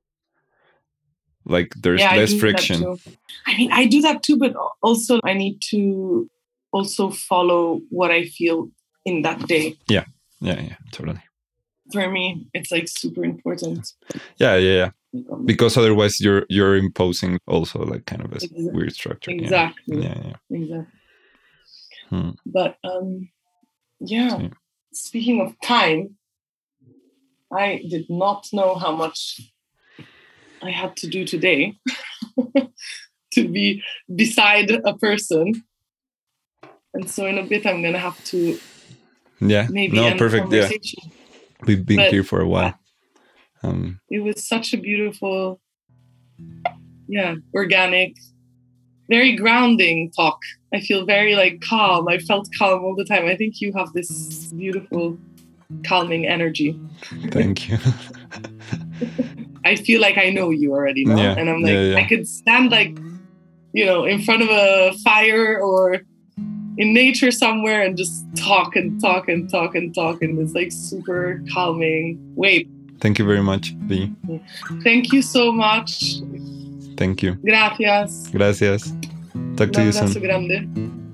[1.46, 2.98] like there's yeah, less friction.
[3.46, 6.28] I mean, I do that too, but also I need to
[6.72, 8.70] also follow what I feel
[9.04, 9.76] in that day.
[9.88, 10.04] Yeah,
[10.40, 11.22] yeah, yeah, totally
[11.92, 13.92] for me it's like super important.
[14.38, 14.90] Yeah yeah yeah.
[15.44, 18.68] Because otherwise you're you're imposing also like kind of a exactly.
[18.72, 20.02] weird structure exactly.
[20.02, 20.58] Yeah yeah, yeah.
[20.58, 20.98] exactly.
[22.08, 22.30] Hmm.
[22.44, 23.28] but um
[24.00, 24.30] yeah.
[24.30, 24.50] So,
[24.92, 26.16] speaking of time
[27.52, 29.40] i did not know how much
[30.62, 31.74] i had to do today
[33.32, 33.82] to be
[34.14, 35.64] beside a person.
[36.92, 38.58] And so in a bit i'm gonna have to
[39.40, 39.66] yeah.
[39.70, 40.68] maybe no perfect yeah
[41.66, 42.78] We've been but, here for a while.
[43.62, 45.60] Um, it was such a beautiful,
[47.08, 48.16] yeah, organic
[49.10, 50.38] very grounding talk.
[50.72, 52.08] I feel very like calm.
[52.08, 53.26] I felt calm all the time.
[53.26, 55.18] I think you have this beautiful
[55.84, 56.80] calming energy.
[57.30, 57.78] Thank you.
[59.64, 61.16] I feel like I know you already now.
[61.16, 61.96] Yeah, And I'm like, yeah, yeah.
[61.96, 62.96] I could stand like,
[63.72, 66.02] you know, in front of a fire or
[66.80, 70.72] in nature somewhere and just talk and talk and talk and talk in this like
[70.72, 72.66] super calming way.
[73.00, 74.10] Thank you very much, Vi.
[74.82, 76.20] Thank you so much.
[76.96, 77.34] Thank you.
[77.44, 78.28] Gracias.
[78.32, 78.92] Gracias.
[79.56, 80.22] Talk to you soon.
[80.22, 81.09] grande.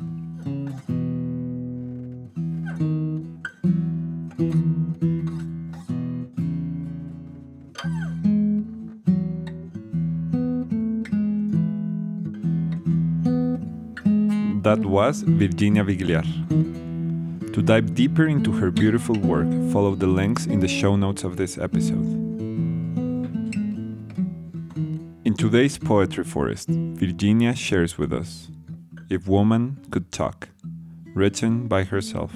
[14.66, 16.26] That was Virginia Vigliar.
[17.52, 21.36] To dive deeper into her beautiful work, follow the links in the show notes of
[21.36, 22.04] this episode.
[25.24, 28.48] In today's Poetry Forest, Virginia shares with us
[29.08, 30.48] If Woman Could Talk,
[31.14, 32.32] written by herself.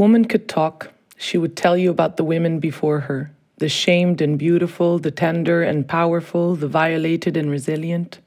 [0.00, 4.38] Woman could talk, she would tell you about the women before her the shamed and
[4.38, 8.18] beautiful, the tender and powerful, the violated and resilient.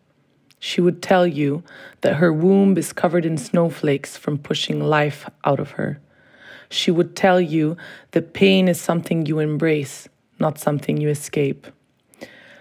[0.59, 1.63] She would tell you
[2.01, 5.99] that her womb is covered in snowflakes from pushing life out of her.
[6.69, 7.75] She would tell you
[8.11, 10.07] that pain is something you embrace,
[10.37, 11.65] not something you escape.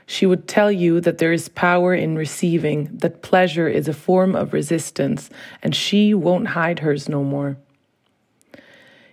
[0.07, 4.35] She would tell you that there is power in receiving, that pleasure is a form
[4.35, 5.29] of resistance,
[5.63, 7.59] and she won't hide hers no more.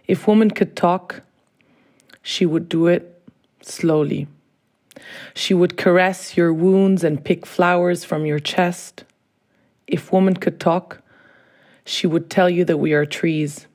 [0.10, 1.22] If woman could talk,
[2.24, 3.22] she would do it
[3.62, 4.28] slowly.
[5.36, 9.03] She would caress your wounds and pick flowers from your chest.
[9.86, 11.03] If woman could talk,
[11.86, 13.68] she would tell you that we are trees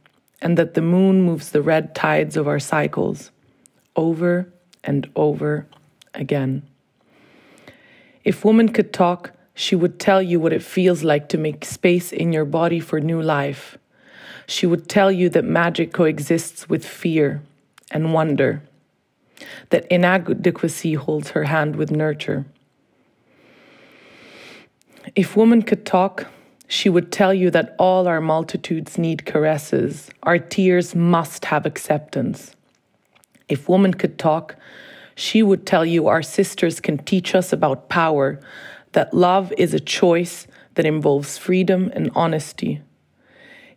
[0.42, 3.30] and that the moon moves the red tides of our cycles
[3.94, 5.68] over and over
[6.14, 6.64] again.
[8.24, 12.12] If woman could talk, she would tell you what it feels like to make space
[12.12, 13.78] in your body for new life.
[14.46, 17.42] She would tell you that magic coexists with fear
[17.90, 18.62] and wonder,
[19.70, 22.44] that inadequacy holds her hand with nurture.
[25.14, 26.26] If woman could talk,
[26.66, 32.54] she would tell you that all our multitudes need caresses, our tears must have acceptance.
[33.48, 34.56] If woman could talk,
[35.14, 38.40] she would tell you our sisters can teach us about power,
[38.92, 42.80] that love is a choice that involves freedom and honesty.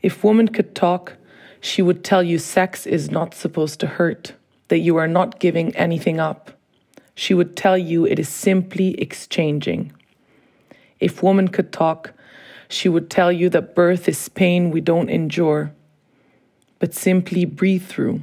[0.02, 1.14] If woman could talk,
[1.60, 4.34] she would tell you sex is not supposed to hurt,
[4.68, 6.52] that you are not giving anything up.
[7.16, 9.92] She would tell you it is simply exchanging.
[11.00, 12.14] If woman could talk,
[12.70, 15.74] she would tell you that birth is pain we don't endure,
[16.80, 18.22] but simply breathe through.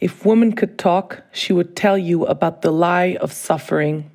[0.00, 4.10] If woman could talk, she would tell you about the lie of suffering.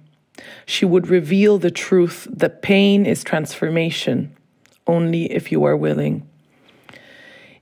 [0.65, 4.35] She would reveal the truth that pain is transformation,
[4.85, 6.26] only if you are willing.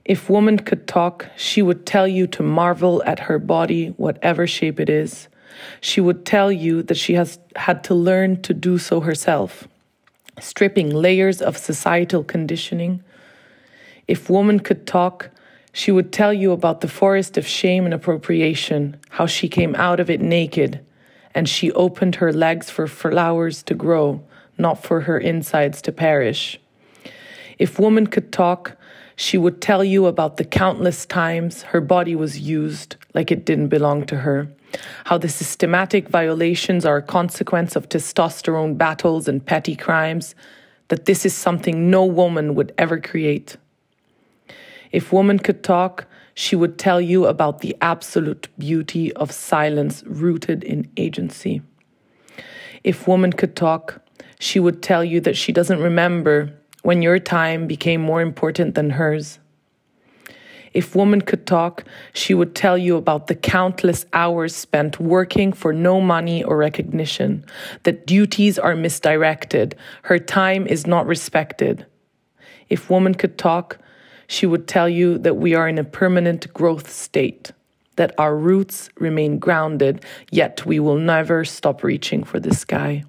[0.06, 4.78] If woman could talk, she would tell you to marvel at her body, whatever shape
[4.78, 5.26] it is.
[5.80, 9.66] She would tell you that she has had to learn to do so herself,
[10.38, 13.02] stripping layers of societal conditioning.
[14.06, 15.30] If woman could talk,
[15.72, 19.98] she would tell you about the forest of shame and appropriation, how she came out
[19.98, 20.86] of it naked,
[21.34, 24.22] and she opened her legs for flowers to grow,
[24.56, 26.60] not for her insides to perish.
[27.58, 28.76] If woman could talk,
[29.16, 33.68] she would tell you about the countless times her body was used like it didn't
[33.68, 34.48] belong to her,
[35.04, 40.34] how the systematic violations are a consequence of testosterone battles and petty crimes,
[40.88, 43.56] that this is something no woman would ever create.
[44.92, 50.62] If woman could talk, she would tell you about the absolute beauty of silence rooted
[50.62, 51.62] in agency.
[52.84, 54.02] If woman could talk,
[54.38, 56.52] she would tell you that she doesn't remember
[56.86, 59.40] when your time became more important than hers.
[60.72, 61.82] If woman could talk,
[62.12, 67.44] she would tell you about the countless hours spent working for no money or recognition,
[67.82, 71.84] that duties are misdirected, her time is not respected.
[72.68, 73.78] If woman could talk,
[74.28, 77.50] she would tell you that we are in a permanent growth state,
[77.96, 83.02] that our roots remain grounded, yet we will never stop reaching for the sky.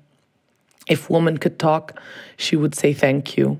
[0.87, 2.01] If woman could talk,
[2.37, 3.59] she would say thank you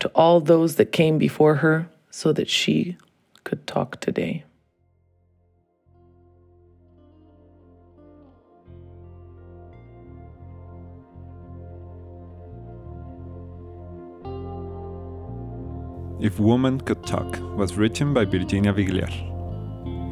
[0.00, 2.96] to all those that came before her so that she
[3.44, 4.44] could talk today.
[16.20, 19.12] If Woman Could Talk was written by Virginia Vigliar.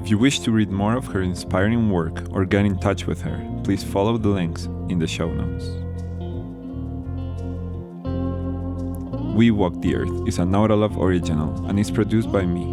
[0.02, 3.22] If you wish to read more of her inspiring work or get in touch with
[3.22, 5.82] her, please follow the links in the show notes.
[9.35, 12.66] We Walk the Earth is a Nautalove original and is produced by me,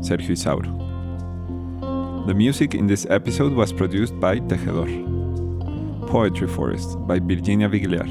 [0.00, 0.70] Sergio Isauro.
[2.28, 6.06] The music in this episode was produced by Tejedor.
[6.06, 8.06] Poetry Forest by Virginia Vigliar.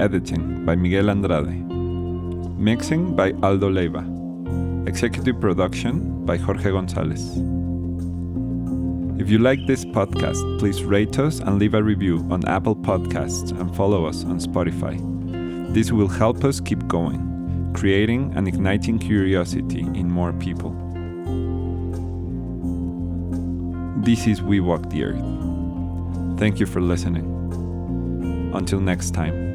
[0.00, 1.66] Editing by Miguel Andrade.
[2.56, 4.06] Mixing by Aldo Leiva.
[4.86, 7.36] Executive production by Jorge Gonzalez.
[9.20, 13.50] If you like this podcast, please rate us and leave a review on Apple Podcasts
[13.50, 15.11] and follow us on Spotify.
[15.72, 20.70] This will help us keep going, creating and igniting curiosity in more people.
[24.04, 26.38] This is We Walk the Earth.
[26.38, 27.24] Thank you for listening.
[28.54, 29.51] Until next time.